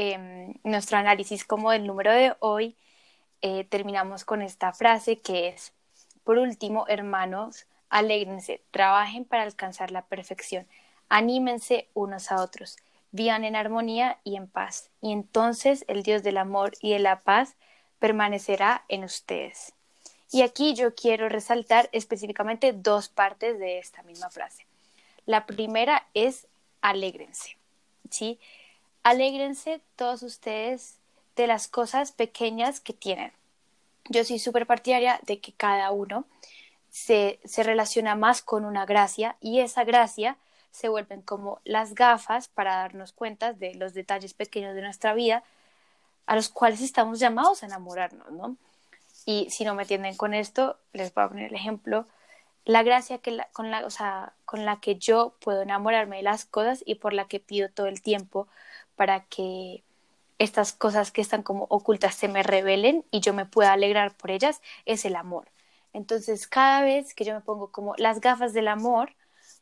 em, 0.00 0.54
nuestro 0.62 0.96
análisis 0.96 1.44
como 1.44 1.72
del 1.72 1.84
número 1.84 2.12
de 2.12 2.32
hoy, 2.38 2.76
eh, 3.42 3.64
terminamos 3.64 4.24
con 4.24 4.42
esta 4.42 4.72
frase 4.72 5.18
que 5.18 5.48
es, 5.48 5.72
por 6.22 6.38
último, 6.38 6.86
hermanos, 6.86 7.66
alégrense, 7.90 8.62
trabajen 8.70 9.24
para 9.24 9.42
alcanzar 9.42 9.90
la 9.90 10.02
perfección, 10.02 10.68
anímense 11.08 11.88
unos 11.94 12.30
a 12.30 12.40
otros, 12.42 12.76
vivan 13.10 13.44
en 13.44 13.56
armonía 13.56 14.18
y 14.22 14.36
en 14.36 14.46
paz, 14.46 14.88
y 15.00 15.10
entonces 15.10 15.84
el 15.88 16.04
Dios 16.04 16.22
del 16.22 16.36
amor 16.36 16.74
y 16.80 16.92
de 16.92 17.00
la 17.00 17.18
paz 17.22 17.56
permanecerá 17.98 18.84
en 18.86 19.02
ustedes. 19.02 19.72
Y 20.30 20.42
aquí 20.42 20.74
yo 20.74 20.94
quiero 20.94 21.28
resaltar 21.28 21.88
específicamente 21.90 22.72
dos 22.72 23.08
partes 23.08 23.58
de 23.58 23.80
esta 23.80 24.04
misma 24.04 24.30
frase. 24.30 24.64
La 25.26 25.44
primera 25.44 26.06
es 26.14 26.46
alégrense, 26.82 27.56
¿sí? 28.10 28.38
Alégrense 29.02 29.80
todos 29.96 30.22
ustedes 30.22 30.96
de 31.36 31.46
las 31.46 31.68
cosas 31.68 32.12
pequeñas 32.12 32.80
que 32.80 32.92
tienen. 32.92 33.32
Yo 34.08 34.24
soy 34.24 34.38
súper 34.38 34.66
partidaria 34.66 35.20
de 35.24 35.40
que 35.40 35.52
cada 35.52 35.90
uno 35.90 36.24
se, 36.90 37.38
se 37.44 37.62
relaciona 37.62 38.14
más 38.14 38.42
con 38.42 38.64
una 38.64 38.86
gracia 38.86 39.36
y 39.40 39.60
esa 39.60 39.84
gracia 39.84 40.36
se 40.70 40.88
vuelven 40.88 41.22
como 41.22 41.60
las 41.64 41.94
gafas 41.94 42.48
para 42.48 42.76
darnos 42.76 43.12
cuenta 43.12 43.52
de 43.52 43.74
los 43.74 43.94
detalles 43.94 44.34
pequeños 44.34 44.74
de 44.74 44.82
nuestra 44.82 45.14
vida 45.14 45.42
a 46.26 46.36
los 46.36 46.50
cuales 46.50 46.82
estamos 46.82 47.18
llamados 47.18 47.62
a 47.62 47.66
enamorarnos, 47.66 48.30
¿no? 48.30 48.56
Y 49.24 49.50
si 49.50 49.64
no 49.64 49.74
me 49.74 49.82
entienden 49.82 50.16
con 50.16 50.34
esto, 50.34 50.78
les 50.92 51.12
voy 51.12 51.24
a 51.24 51.28
poner 51.28 51.46
el 51.46 51.54
ejemplo, 51.54 52.06
la 52.64 52.82
gracia 52.82 53.18
que 53.18 53.38
con, 53.52 53.70
la, 53.70 53.84
o 53.86 53.90
sea, 53.90 54.32
con 54.44 54.64
la 54.64 54.78
que 54.80 54.96
yo 54.96 55.34
puedo 55.40 55.62
enamorarme 55.62 56.18
de 56.18 56.22
las 56.22 56.44
cosas 56.44 56.82
y 56.84 56.96
por 56.96 57.12
la 57.12 57.26
que 57.26 57.40
pido 57.40 57.70
todo 57.70 57.86
el 57.86 58.02
tiempo 58.02 58.46
para 58.98 59.24
que 59.26 59.84
estas 60.38 60.72
cosas 60.72 61.12
que 61.12 61.20
están 61.20 61.44
como 61.44 61.66
ocultas 61.70 62.16
se 62.16 62.28
me 62.28 62.42
revelen 62.42 63.04
y 63.12 63.20
yo 63.20 63.32
me 63.32 63.46
pueda 63.46 63.72
alegrar 63.72 64.16
por 64.16 64.32
ellas, 64.32 64.60
es 64.86 65.04
el 65.04 65.16
amor. 65.16 65.50
Entonces, 65.92 66.48
cada 66.48 66.82
vez 66.82 67.14
que 67.14 67.24
yo 67.24 67.34
me 67.34 67.40
pongo 67.40 67.70
como 67.72 67.94
las 67.96 68.20
gafas 68.20 68.52
del 68.52 68.68
amor, 68.68 69.14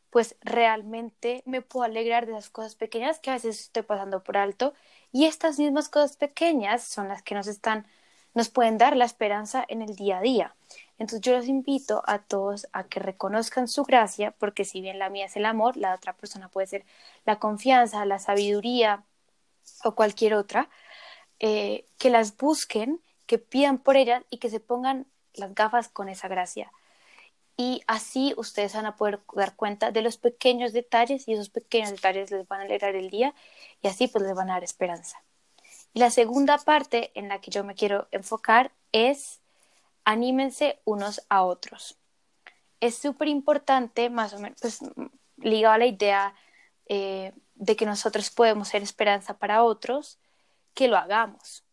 pues 0.09 0.35
realmente 0.41 1.43
me 1.45 1.61
puedo 1.61 1.85
alegrar 1.85 2.25
de 2.25 2.33
las 2.33 2.49
cosas 2.49 2.75
pequeñas 2.75 3.19
que 3.19 3.29
a 3.29 3.33
veces 3.33 3.61
estoy 3.61 3.83
pasando 3.83 4.23
por 4.23 4.37
alto 4.37 4.73
y 5.11 5.25
estas 5.25 5.59
mismas 5.59 5.89
cosas 5.89 6.17
pequeñas 6.17 6.83
son 6.83 7.09
las 7.09 7.21
que 7.21 7.35
nos 7.35 7.47
están 7.47 7.87
nos 8.37 8.49
pueden 8.49 8.77
dar 8.77 8.95
la 8.95 9.05
esperanza 9.05 9.65
en 9.67 9.81
el 9.81 9.95
día 9.95 10.19
a 10.19 10.21
día. 10.21 10.55
Entonces 10.99 11.21
yo 11.21 11.33
los 11.35 11.47
invito 11.47 12.03
a 12.05 12.19
todos 12.19 12.67
a 12.71 12.83
que 12.83 12.99
reconozcan 12.99 13.67
su 13.67 13.83
gracia, 13.83 14.31
porque 14.31 14.63
si 14.63 14.79
bien 14.79 14.99
la 14.99 15.09
mía 15.09 15.25
es 15.25 15.35
el 15.35 15.45
amor, 15.45 15.75
la 15.75 15.95
otra 15.95 16.13
persona 16.13 16.47
puede 16.47 16.67
ser 16.67 16.85
la 17.25 17.39
confianza, 17.39 18.05
la 18.05 18.19
sabiduría 18.19 19.03
o 19.83 19.95
cualquier 19.95 20.33
otra, 20.33 20.69
eh, 21.39 21.85
que 21.97 22.09
las 22.09 22.35
busquen, 22.37 23.01
que 23.25 23.37
pidan 23.37 23.77
por 23.77 23.97
ellas 23.97 24.23
y 24.29 24.37
que 24.37 24.49
se 24.49 24.59
pongan 24.59 25.07
las 25.33 25.53
gafas 25.53 25.89
con 25.89 26.09
esa 26.09 26.27
gracia. 26.27 26.71
Y 27.57 27.81
así 27.87 28.33
ustedes 28.37 28.75
van 28.75 28.85
a 28.85 28.95
poder 28.95 29.19
dar 29.35 29.55
cuenta 29.55 29.91
de 29.91 30.03
los 30.03 30.17
pequeños 30.17 30.73
detalles 30.73 31.27
y 31.27 31.33
esos 31.33 31.49
pequeños 31.49 31.91
detalles 31.91 32.29
les 32.29 32.47
van 32.47 32.61
a 32.61 32.63
alegrar 32.65 32.95
el 32.95 33.09
día 33.09 33.33
y 33.81 33.87
así 33.87 34.07
pues 34.07 34.23
les 34.23 34.35
van 34.35 34.49
a 34.49 34.53
dar 34.53 34.63
esperanza. 34.63 35.23
Y 35.93 35.99
la 35.99 36.11
segunda 36.11 36.59
parte 36.59 37.11
en 37.15 37.27
la 37.27 37.41
que 37.41 37.49
yo 37.49 37.63
me 37.63 37.73
quiero 37.73 38.07
enfocar 38.11 38.71
es 38.91 39.41
anímense 40.05 40.79
unos 40.85 41.25
a 41.29 41.43
otros. 41.43 41.97
Es 42.79 42.95
súper 42.95 43.27
importante, 43.27 44.09
más 44.09 44.33
o 44.33 44.39
menos, 44.39 44.59
pues 44.61 44.79
ligado 45.37 45.73
a 45.73 45.77
la 45.79 45.87
idea 45.87 46.35
eh, 46.85 47.33
de 47.57 47.75
que 47.75 47.85
nosotros 47.85 48.29
podemos 48.29 48.69
ser 48.69 48.83
esperanza 48.83 49.37
para 49.37 49.63
otros, 49.63 50.19
que 50.73 50.87
lo 50.87 50.97
hagamos. 50.97 51.63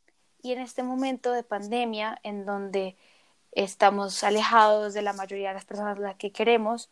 Y 0.43 0.53
en 0.53 0.61
este 0.61 0.83
momento 0.83 1.33
de 1.33 1.43
pandemia, 1.43 2.19
en 2.23 2.45
donde 2.45 2.97
estamos 3.53 4.25
alejados 4.25 4.95
de 4.95 5.03
la 5.03 5.13
mayoría 5.13 5.49
de 5.49 5.55
las 5.55 5.65
personas 5.65 5.99
las 5.99 6.17
que 6.17 6.33
queremos, 6.33 6.91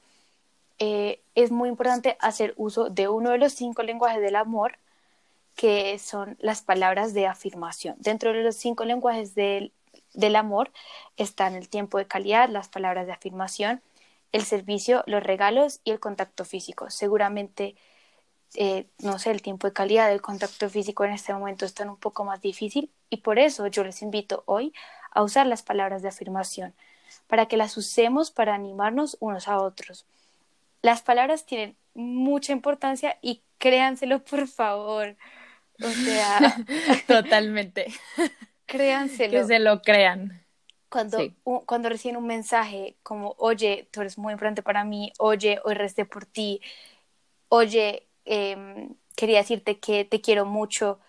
eh, 0.78 1.20
es 1.34 1.50
muy 1.50 1.68
importante 1.68 2.16
hacer 2.20 2.54
uso 2.56 2.90
de 2.90 3.08
uno 3.08 3.30
de 3.30 3.38
los 3.38 3.52
cinco 3.52 3.82
lenguajes 3.82 4.20
del 4.20 4.36
amor, 4.36 4.78
que 5.56 5.98
son 5.98 6.36
las 6.40 6.62
palabras 6.62 7.14
de 7.14 7.26
afirmación. 7.26 7.96
Dentro 7.98 8.32
de 8.32 8.42
los 8.42 8.56
cinco 8.56 8.84
lenguajes 8.84 9.34
del, 9.34 9.72
del 10.14 10.36
amor 10.36 10.70
están 11.16 11.54
el 11.54 11.68
tiempo 11.68 11.98
de 11.98 12.06
calidad, 12.06 12.48
las 12.48 12.68
palabras 12.68 13.06
de 13.06 13.12
afirmación, 13.12 13.82
el 14.32 14.44
servicio, 14.44 15.04
los 15.06 15.22
regalos 15.22 15.80
y 15.84 15.90
el 15.90 16.00
contacto 16.00 16.44
físico. 16.44 16.90
Seguramente, 16.90 17.76
eh, 18.54 18.86
no 18.98 19.18
sé, 19.18 19.30
el 19.30 19.42
tiempo 19.42 19.66
de 19.66 19.72
calidad, 19.72 20.12
el 20.12 20.20
contacto 20.20 20.68
físico 20.68 21.04
en 21.04 21.12
este 21.12 21.32
momento 21.32 21.64
están 21.64 21.88
un 21.88 21.96
poco 21.96 22.24
más 22.24 22.40
difícil 22.40 22.90
y 23.10 23.18
por 23.18 23.38
eso 23.38 23.66
yo 23.66 23.84
les 23.84 24.02
invito 24.02 24.42
hoy 24.46 24.72
a 25.10 25.22
usar 25.22 25.46
las 25.46 25.62
palabras 25.62 26.02
de 26.02 26.08
afirmación, 26.08 26.74
para 27.26 27.46
que 27.46 27.56
las 27.56 27.76
usemos 27.76 28.30
para 28.30 28.54
animarnos 28.54 29.16
unos 29.20 29.48
a 29.48 29.58
otros. 29.58 30.06
Las 30.82 31.02
palabras 31.02 31.46
tienen 31.46 31.76
mucha 31.94 32.52
importancia 32.52 33.18
y 33.22 33.42
créanselo, 33.58 34.22
por 34.24 34.48
favor. 34.48 35.16
O 35.82 35.88
sea, 35.88 36.38
totalmente. 37.06 37.86
Créanselo. 38.66 39.40
Que 39.40 39.44
se 39.44 39.58
lo 39.58 39.82
crean. 39.82 40.42
Cuando, 40.88 41.18
cuando 41.64 41.88
reciben 41.88 42.18
un 42.18 42.26
mensaje 42.26 42.96
como, 43.02 43.34
oye, 43.38 43.88
tú 43.90 44.02
eres 44.02 44.18
muy 44.18 44.32
importante 44.32 44.62
para 44.62 44.84
mí, 44.84 45.10
oye, 45.18 45.58
hoy 45.64 45.72
resté 45.72 46.04
por 46.04 46.26
ti, 46.26 46.60
oye, 47.48 48.06
em, 48.24 48.94
quería 49.16 49.38
decirte 49.38 49.78
que 49.80 50.04
te 50.04 50.20
quiero 50.20 50.46
mucho, 50.46 51.00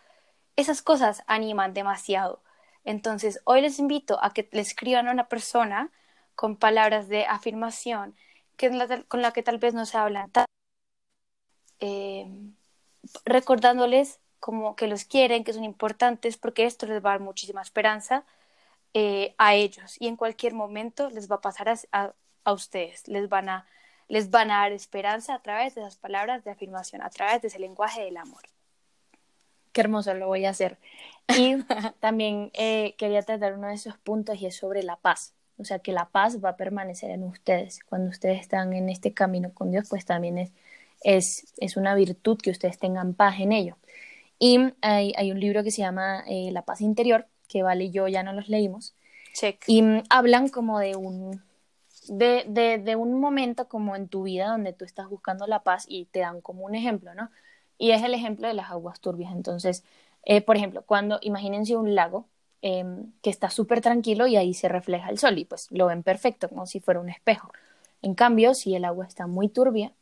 esas 0.56 0.82
cosas 0.82 1.24
animan 1.28 1.74
demasiado. 1.74 2.42
Entonces, 2.86 3.42
hoy 3.46 3.62
les 3.62 3.80
invito 3.80 4.20
a 4.24 4.34
que 4.34 4.50
le 4.52 4.62
escriban 4.62 5.08
a 5.08 5.12
una 5.12 5.30
persona 5.30 5.92
con 6.36 6.58
palabras 6.58 7.08
de 7.10 7.26
afirmación 7.26 8.16
que 8.58 8.70
con 9.08 9.22
la 9.22 9.34
que 9.34 9.44
tal 9.44 9.58
vez 9.58 9.74
no 9.74 9.86
se 9.86 9.98
hablan, 9.98 10.32
eh, 11.80 12.28
recordándoles 13.26 14.20
como 14.40 14.76
que 14.76 14.88
los 14.88 15.06
quieren, 15.06 15.44
que 15.44 15.54
son 15.54 15.64
importantes, 15.64 16.38
porque 16.38 16.66
esto 16.66 16.86
les 16.86 17.04
va 17.04 17.12
a 17.12 17.14
dar 17.14 17.22
muchísima 17.22 17.62
esperanza 17.62 18.26
eh, 18.94 19.36
a 19.38 19.56
ellos. 19.56 19.96
Y 20.00 20.08
en 20.08 20.18
cualquier 20.18 20.54
momento 20.54 21.10
les 21.10 21.32
va 21.32 21.38
a 21.38 21.42
pasar 21.42 21.70
a, 21.70 22.14
a, 22.44 22.54
ustedes, 22.54 23.08
les 23.08 23.30
van 23.30 23.50
a, 23.50 23.68
les 24.08 24.30
van 24.30 24.52
a 24.52 24.60
dar 24.60 24.72
esperanza 24.72 25.36
a 25.36 25.40
través 25.40 25.76
de 25.76 25.82
esas 25.82 25.98
palabras 25.98 26.44
de 26.44 26.52
afirmación, 26.52 27.02
a 27.02 27.10
través 27.10 27.42
de 27.42 27.48
ese 27.48 27.60
lenguaje 27.60 28.04
del 28.04 28.18
amor. 28.18 28.42
Qué 29.72 29.82
hermoso, 29.82 30.14
lo 30.14 30.28
voy 30.28 30.46
a 30.46 30.52
hacer. 30.52 30.78
Y 31.36 31.56
también 32.00 32.52
eh, 32.54 32.96
quería 32.98 33.24
tratar 33.24 33.54
uno 33.54 33.68
de 33.68 33.74
esos 33.74 33.98
puntos 33.98 34.40
y 34.40 34.46
es 34.46 34.56
sobre 34.56 34.84
la 34.84 34.98
paz. 34.98 35.34
O 35.58 35.66
sea, 35.66 35.80
que 35.80 35.92
la 35.92 36.06
paz 36.10 36.44
va 36.44 36.50
a 36.50 36.58
permanecer 36.58 37.12
en 37.12 37.24
ustedes. 37.24 37.80
Cuando 37.84 38.10
ustedes 38.10 38.42
están 38.42 38.74
en 38.74 38.90
este 38.90 39.14
camino 39.14 39.54
con 39.54 39.72
Dios, 39.72 39.88
pues 39.90 40.06
también 40.06 40.38
es, 40.38 40.52
es, 41.04 41.54
es 41.58 41.78
una 41.78 41.96
virtud 41.96 42.38
que 42.38 42.52
ustedes 42.52 42.78
tengan 42.78 43.14
paz 43.14 43.40
en 43.40 43.52
ello. 43.52 43.78
Y 44.40 44.60
hay, 44.82 45.14
hay 45.16 45.32
un 45.32 45.40
libro 45.40 45.64
que 45.64 45.72
se 45.72 45.82
llama 45.82 46.24
eh, 46.28 46.50
La 46.52 46.64
paz 46.64 46.82
interior, 46.82 47.28
que 47.48 47.64
Vale 47.64 47.86
y 47.86 47.92
yo 47.92 48.08
ya 48.08 48.24
no 48.24 48.34
los 48.34 48.50
leímos. 48.50 48.96
Check. 49.34 49.64
Y 49.68 49.82
mm, 49.82 50.04
hablan 50.10 50.50
como 50.50 50.80
de 50.80 50.96
un, 50.96 51.42
de, 52.08 52.46
de, 52.84 52.96
un 52.96 53.20
momento 53.20 53.68
como 53.68 53.96
en 53.96 54.08
tu 54.08 54.24
vida 54.24 54.48
donde 54.48 54.74
tú 54.74 54.86
estás 54.86 55.10
buscando 55.10 55.48
la 55.48 55.64
paz 55.64 55.86
y 55.88 56.06
te 56.06 56.20
dan 56.20 56.42
como 56.42 56.66
un 56.66 56.76
ejemplo, 56.76 57.14
¿no? 57.16 57.30
Y 57.78 57.92
es 57.92 58.04
el 58.04 58.14
ejemplo 58.14 58.48
de 58.48 58.54
las 58.54 58.72
aguas 58.72 59.00
turbias. 59.00 59.34
Entonces, 59.34 59.84
eh, 60.24 60.42
por 60.42 60.58
ejemplo, 60.58 60.84
cuando 60.86 61.20
imagínense 61.22 61.76
un 61.76 61.96
lago 61.96 62.28
em, 62.62 63.12
que 63.22 63.30
está 63.30 63.50
súper 63.50 63.82
tranquilo 63.82 64.28
y 64.28 64.38
ahí 64.38 64.54
se 64.54 64.70
refleja 64.70 65.10
el 65.10 65.18
sol 65.20 65.38
y 65.38 65.46
pues 65.46 65.68
lo 65.72 65.88
ven 65.88 66.04
perfecto, 66.04 66.50
como 66.50 66.66
si 66.66 66.80
fuera 66.80 67.00
un 67.00 67.10
espejo. 67.10 67.52
En 68.02 68.16
cambio, 68.16 68.54
si 68.54 68.76
el 68.76 68.86
agua 68.86 69.06
está 69.06 69.28
muy 69.28 69.50
turbia 69.50 69.94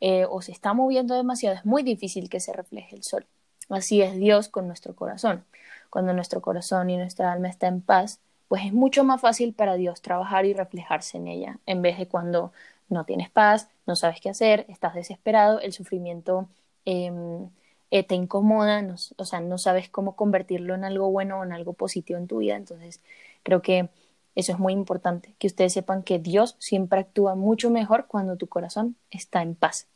eh, 0.00 0.26
o 0.28 0.42
se 0.42 0.52
está 0.52 0.72
moviendo 0.74 1.14
demasiado, 1.14 1.56
es 1.56 1.64
muy 1.66 1.82
difícil 1.82 2.28
que 2.30 2.40
se 2.40 2.52
refleje 2.52 2.96
el 2.96 3.02
sol. 3.04 3.26
Así 3.68 4.02
es 4.02 4.16
Dios 4.16 4.48
con 4.48 4.66
nuestro 4.66 4.94
corazón. 4.96 5.44
Cuando 5.90 6.12
nuestro 6.12 6.40
corazón 6.42 6.90
y 6.90 6.96
nuestra 6.96 7.32
alma 7.32 7.48
está 7.48 7.68
en 7.68 7.82
paz, 7.82 8.20
pues 8.50 8.64
es 8.64 8.72
mucho 8.72 9.04
más 9.04 9.20
fácil 9.20 9.54
para 9.54 9.76
Dios 9.76 10.02
trabajar 10.02 10.44
y 10.44 10.54
reflejarse 10.54 11.18
en 11.18 11.28
ella, 11.28 11.60
en 11.66 11.82
vez 11.82 11.96
de 11.98 12.08
cuando 12.08 12.52
no 12.88 13.04
tienes 13.04 13.30
paz, 13.30 13.68
no 13.86 13.94
sabes 13.94 14.20
qué 14.20 14.28
hacer, 14.28 14.66
estás 14.68 14.94
desesperado, 14.96 15.60
el 15.60 15.72
sufrimiento 15.72 16.48
em, 16.84 17.48
eh, 17.92 18.02
te 18.02 18.16
incomoda, 18.16 18.84
o 19.16 19.24
sea, 19.24 19.40
no 19.40 19.56
sabes 19.56 19.88
cómo 19.88 20.16
convertirlo 20.16 20.74
en 20.74 20.82
algo 20.82 21.12
bueno 21.12 21.38
o 21.38 21.44
en 21.44 21.52
algo 21.52 21.74
positivo 21.74 22.18
en 22.18 22.26
tu 22.26 22.38
vida. 22.38 22.56
Entonces, 22.56 23.00
creo 23.44 23.62
que 23.62 23.88
eso 24.34 24.50
es 24.50 24.58
muy 24.58 24.72
importante, 24.72 25.36
que 25.38 25.46
ustedes 25.46 25.72
sepan 25.72 26.02
que 26.02 26.18
Dios 26.18 26.56
siempre 26.58 26.98
actúa 26.98 27.36
mucho 27.36 27.70
mejor 27.70 28.08
cuando 28.08 28.36
tu 28.36 28.48
corazón 28.48 28.96
está 29.12 29.42
en 29.42 29.54
paz. 29.54 29.86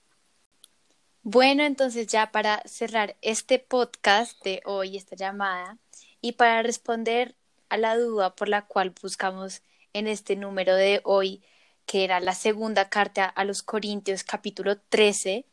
Bueno, 1.25 1.65
entonces 1.65 2.07
ya 2.07 2.31
para 2.31 2.63
cerrar 2.67 3.17
este 3.21 3.59
podcast 3.59 4.41
de 4.45 4.63
hoy, 4.65 4.97
esta 4.97 5.17
llamada, 5.17 5.77
y 6.21 6.33
para 6.33 6.63
responder 6.63 7.35
a 7.75 7.77
la 7.77 7.97
duda 7.97 8.37
por 8.37 8.49
la 8.49 8.67
cual 8.67 8.95
buscamos 9.03 9.61
en 9.93 10.07
este 10.07 10.37
número 10.37 10.77
de 10.77 11.01
hoy 11.03 11.43
que 11.87 12.05
era 12.05 12.21
la 12.21 12.35
segunda 12.35 12.89
carta 12.89 13.25
a 13.25 13.45
los 13.45 13.63
Corintios 13.65 14.23
capítulo 14.23 14.79
13, 14.79 15.45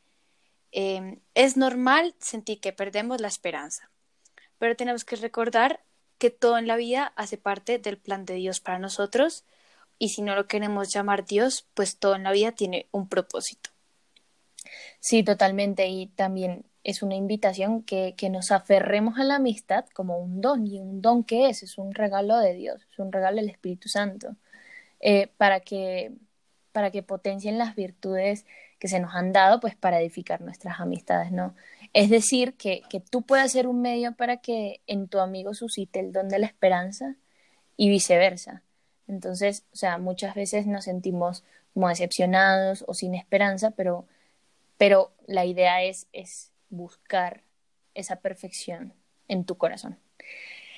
em, 0.71 1.19
es 1.33 1.57
normal 1.57 2.13
sentir 2.19 2.61
que 2.61 2.73
perdemos 2.73 3.19
la 3.19 3.27
esperanza, 3.27 3.89
pero 4.59 4.75
tenemos 4.75 5.03
que 5.03 5.15
recordar 5.15 5.83
que 6.19 6.29
todo 6.29 6.59
en 6.59 6.67
la 6.67 6.75
vida 6.75 7.11
hace 7.15 7.37
parte 7.37 7.79
del 7.79 7.97
plan 7.97 8.23
de 8.25 8.35
Dios 8.35 8.59
para 8.59 8.77
nosotros 8.77 9.43
y 9.97 10.09
si 10.09 10.21
no 10.21 10.35
lo 10.35 10.47
queremos 10.47 10.93
llamar 10.93 11.25
Dios, 11.25 11.67
pues 11.73 11.97
todo 11.97 12.15
en 12.15 12.23
la 12.23 12.31
vida 12.31 12.51
tiene 12.51 12.87
un 12.91 13.09
propósito. 13.09 13.71
Sí, 14.99 15.23
totalmente. 15.23 15.87
Y 15.87 16.07
también 16.07 16.65
es 16.83 17.03
una 17.03 17.15
invitación 17.15 17.83
que, 17.83 18.15
que, 18.17 18.29
nos 18.29 18.51
aferremos 18.51 19.19
a 19.19 19.23
la 19.23 19.35
amistad 19.35 19.85
como 19.93 20.17
un 20.17 20.41
don. 20.41 20.65
¿Y 20.67 20.79
un 20.79 21.01
don 21.01 21.23
qué 21.23 21.49
es? 21.49 21.63
Es 21.63 21.77
un 21.77 21.93
regalo 21.93 22.37
de 22.39 22.53
Dios, 22.53 22.87
es 22.91 22.99
un 22.99 23.11
regalo 23.11 23.37
del 23.37 23.49
Espíritu 23.49 23.87
Santo, 23.89 24.35
eh, 24.99 25.27
para, 25.37 25.59
que, 25.59 26.11
para 26.71 26.91
que 26.91 27.03
potencien 27.03 27.57
las 27.57 27.75
virtudes 27.75 28.45
que 28.79 28.87
se 28.87 28.99
nos 28.99 29.13
han 29.15 29.31
dado, 29.31 29.59
pues 29.59 29.75
para 29.75 30.01
edificar 30.01 30.41
nuestras 30.41 30.79
amistades, 30.79 31.31
¿no? 31.31 31.55
Es 31.93 32.09
decir, 32.09 32.55
que, 32.55 32.81
que 32.89 32.99
tú 32.99 33.21
puedas 33.23 33.51
ser 33.51 33.67
un 33.67 33.81
medio 33.81 34.15
para 34.15 34.37
que 34.37 34.81
en 34.87 35.07
tu 35.07 35.19
amigo 35.19 35.53
suscite 35.53 35.99
el 35.99 36.11
don 36.11 36.29
de 36.29 36.39
la 36.39 36.47
esperanza 36.47 37.15
y 37.77 37.89
viceversa. 37.89 38.63
Entonces, 39.07 39.65
o 39.73 39.75
sea, 39.75 39.97
muchas 39.99 40.35
veces 40.35 40.65
nos 40.67 40.85
sentimos 40.85 41.43
como 41.73 41.89
decepcionados 41.89 42.83
o 42.87 42.93
sin 42.93 43.13
esperanza, 43.13 43.71
pero, 43.71 44.05
pero 44.77 45.11
la 45.27 45.45
idea 45.45 45.83
es 45.83 46.07
buscar 46.71 47.43
esa 47.93 48.17
perfección 48.17 48.93
en 49.27 49.45
tu 49.45 49.57
corazón. 49.57 49.99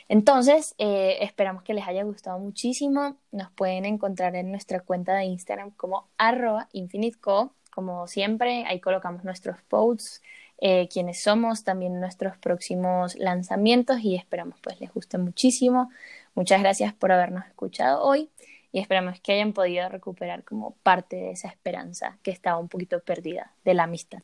Entonces, 0.09 0.75
eh, 0.77 1.17
esperamos 1.21 1.63
que 1.63 1.73
les 1.73 1.87
haya 1.87 2.03
gustado 2.03 2.37
muchísimo. 2.39 3.17
Nos 3.31 3.51
pueden 3.51 3.85
encontrar 3.85 4.35
en 4.35 4.51
nuestra 4.51 4.81
cuenta 4.81 5.15
de 5.15 5.25
Instagram 5.25 5.71
como 5.71 6.09
arroba 6.17 6.67
infiniteco. 6.73 7.55
Como 7.73 8.07
siempre, 8.07 8.65
ahí 8.67 8.79
colocamos 8.79 9.23
nuestros 9.23 9.61
posts, 9.63 10.21
eh, 10.59 10.87
quienes 10.89 11.21
somos, 11.21 11.63
también 11.63 11.99
nuestros 11.99 12.37
próximos 12.37 13.15
lanzamientos 13.15 14.01
y 14.01 14.15
esperamos 14.15 14.59
pues 14.61 14.79
les 14.79 14.93
guste 14.93 15.17
muchísimo. 15.17 15.89
Muchas 16.35 16.61
gracias 16.61 16.93
por 16.93 17.11
habernos 17.11 17.45
escuchado 17.47 18.03
hoy 18.03 18.29
y 18.71 18.79
esperamos 18.79 19.19
que 19.21 19.33
hayan 19.33 19.53
podido 19.53 19.89
recuperar 19.89 20.43
como 20.43 20.75
parte 20.83 21.15
de 21.15 21.31
esa 21.31 21.47
esperanza 21.47 22.17
que 22.23 22.31
estaba 22.31 22.59
un 22.59 22.69
poquito 22.69 22.99
perdida 22.99 23.53
de 23.63 23.73
la 23.73 23.83
amistad. 23.83 24.21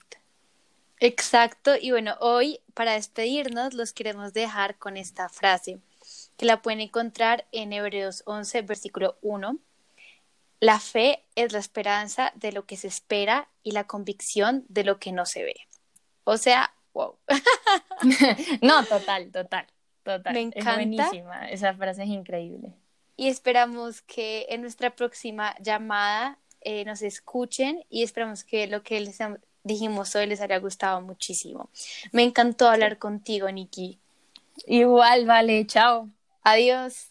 Exacto, 1.00 1.76
y 1.80 1.92
bueno, 1.92 2.16
hoy 2.20 2.60
para 2.74 2.94
despedirnos 2.94 3.74
los 3.74 3.94
queremos 3.94 4.34
dejar 4.34 4.78
con 4.78 4.98
esta 4.98 5.30
frase 5.30 5.80
que 6.36 6.46
la 6.46 6.62
pueden 6.62 6.82
encontrar 6.82 7.46
en 7.52 7.72
Hebreos 7.74 8.24
11, 8.26 8.62
versículo 8.64 9.18
1. 9.22 9.58
La 10.60 10.80
fe 10.80 11.24
es 11.36 11.54
la 11.54 11.60
esperanza 11.60 12.34
de 12.36 12.52
lo 12.52 12.66
que 12.66 12.76
se 12.76 12.88
espera 12.88 13.48
y 13.64 13.72
la 13.72 13.86
convicción 13.86 14.66
de 14.68 14.84
lo 14.84 15.00
que 15.00 15.14
no 15.14 15.26
se 15.26 15.44
ve. 15.44 15.56
O 16.26 16.38
sea, 16.38 16.74
wow. 16.94 17.16
no, 18.62 18.84
total, 18.86 19.32
total, 19.32 19.68
total. 20.04 20.34
Me 20.34 20.42
encanta. 20.42 20.72
Es 20.72 20.76
buenísima, 20.76 21.50
esa 21.50 21.74
frase 21.74 22.04
es 22.04 22.10
increíble. 22.10 22.74
Y 23.16 23.30
esperamos 23.30 24.02
que 24.02 24.48
en 24.50 24.62
nuestra 24.62 24.96
próxima 24.96 25.56
llamada 25.60 26.40
eh, 26.62 26.84
nos 26.84 27.02
escuchen 27.02 27.86
y 27.90 28.04
esperamos 28.04 28.44
que 28.44 28.68
lo 28.68 28.84
que 28.84 29.00
les 29.00 29.20
dijimos 29.70 30.16
hoy 30.16 30.28
les 30.28 30.42
haya 30.42 30.58
gustado 30.60 31.02
muchísimo. 31.02 31.70
Me 32.12 32.24
encantó 32.24 32.68
hablar 32.68 32.98
contigo, 32.98 33.50
Nikki. 33.52 34.00
Igual, 34.68 35.26
vale, 35.26 35.66
chao. 35.68 36.10
Adiós. 36.44 37.10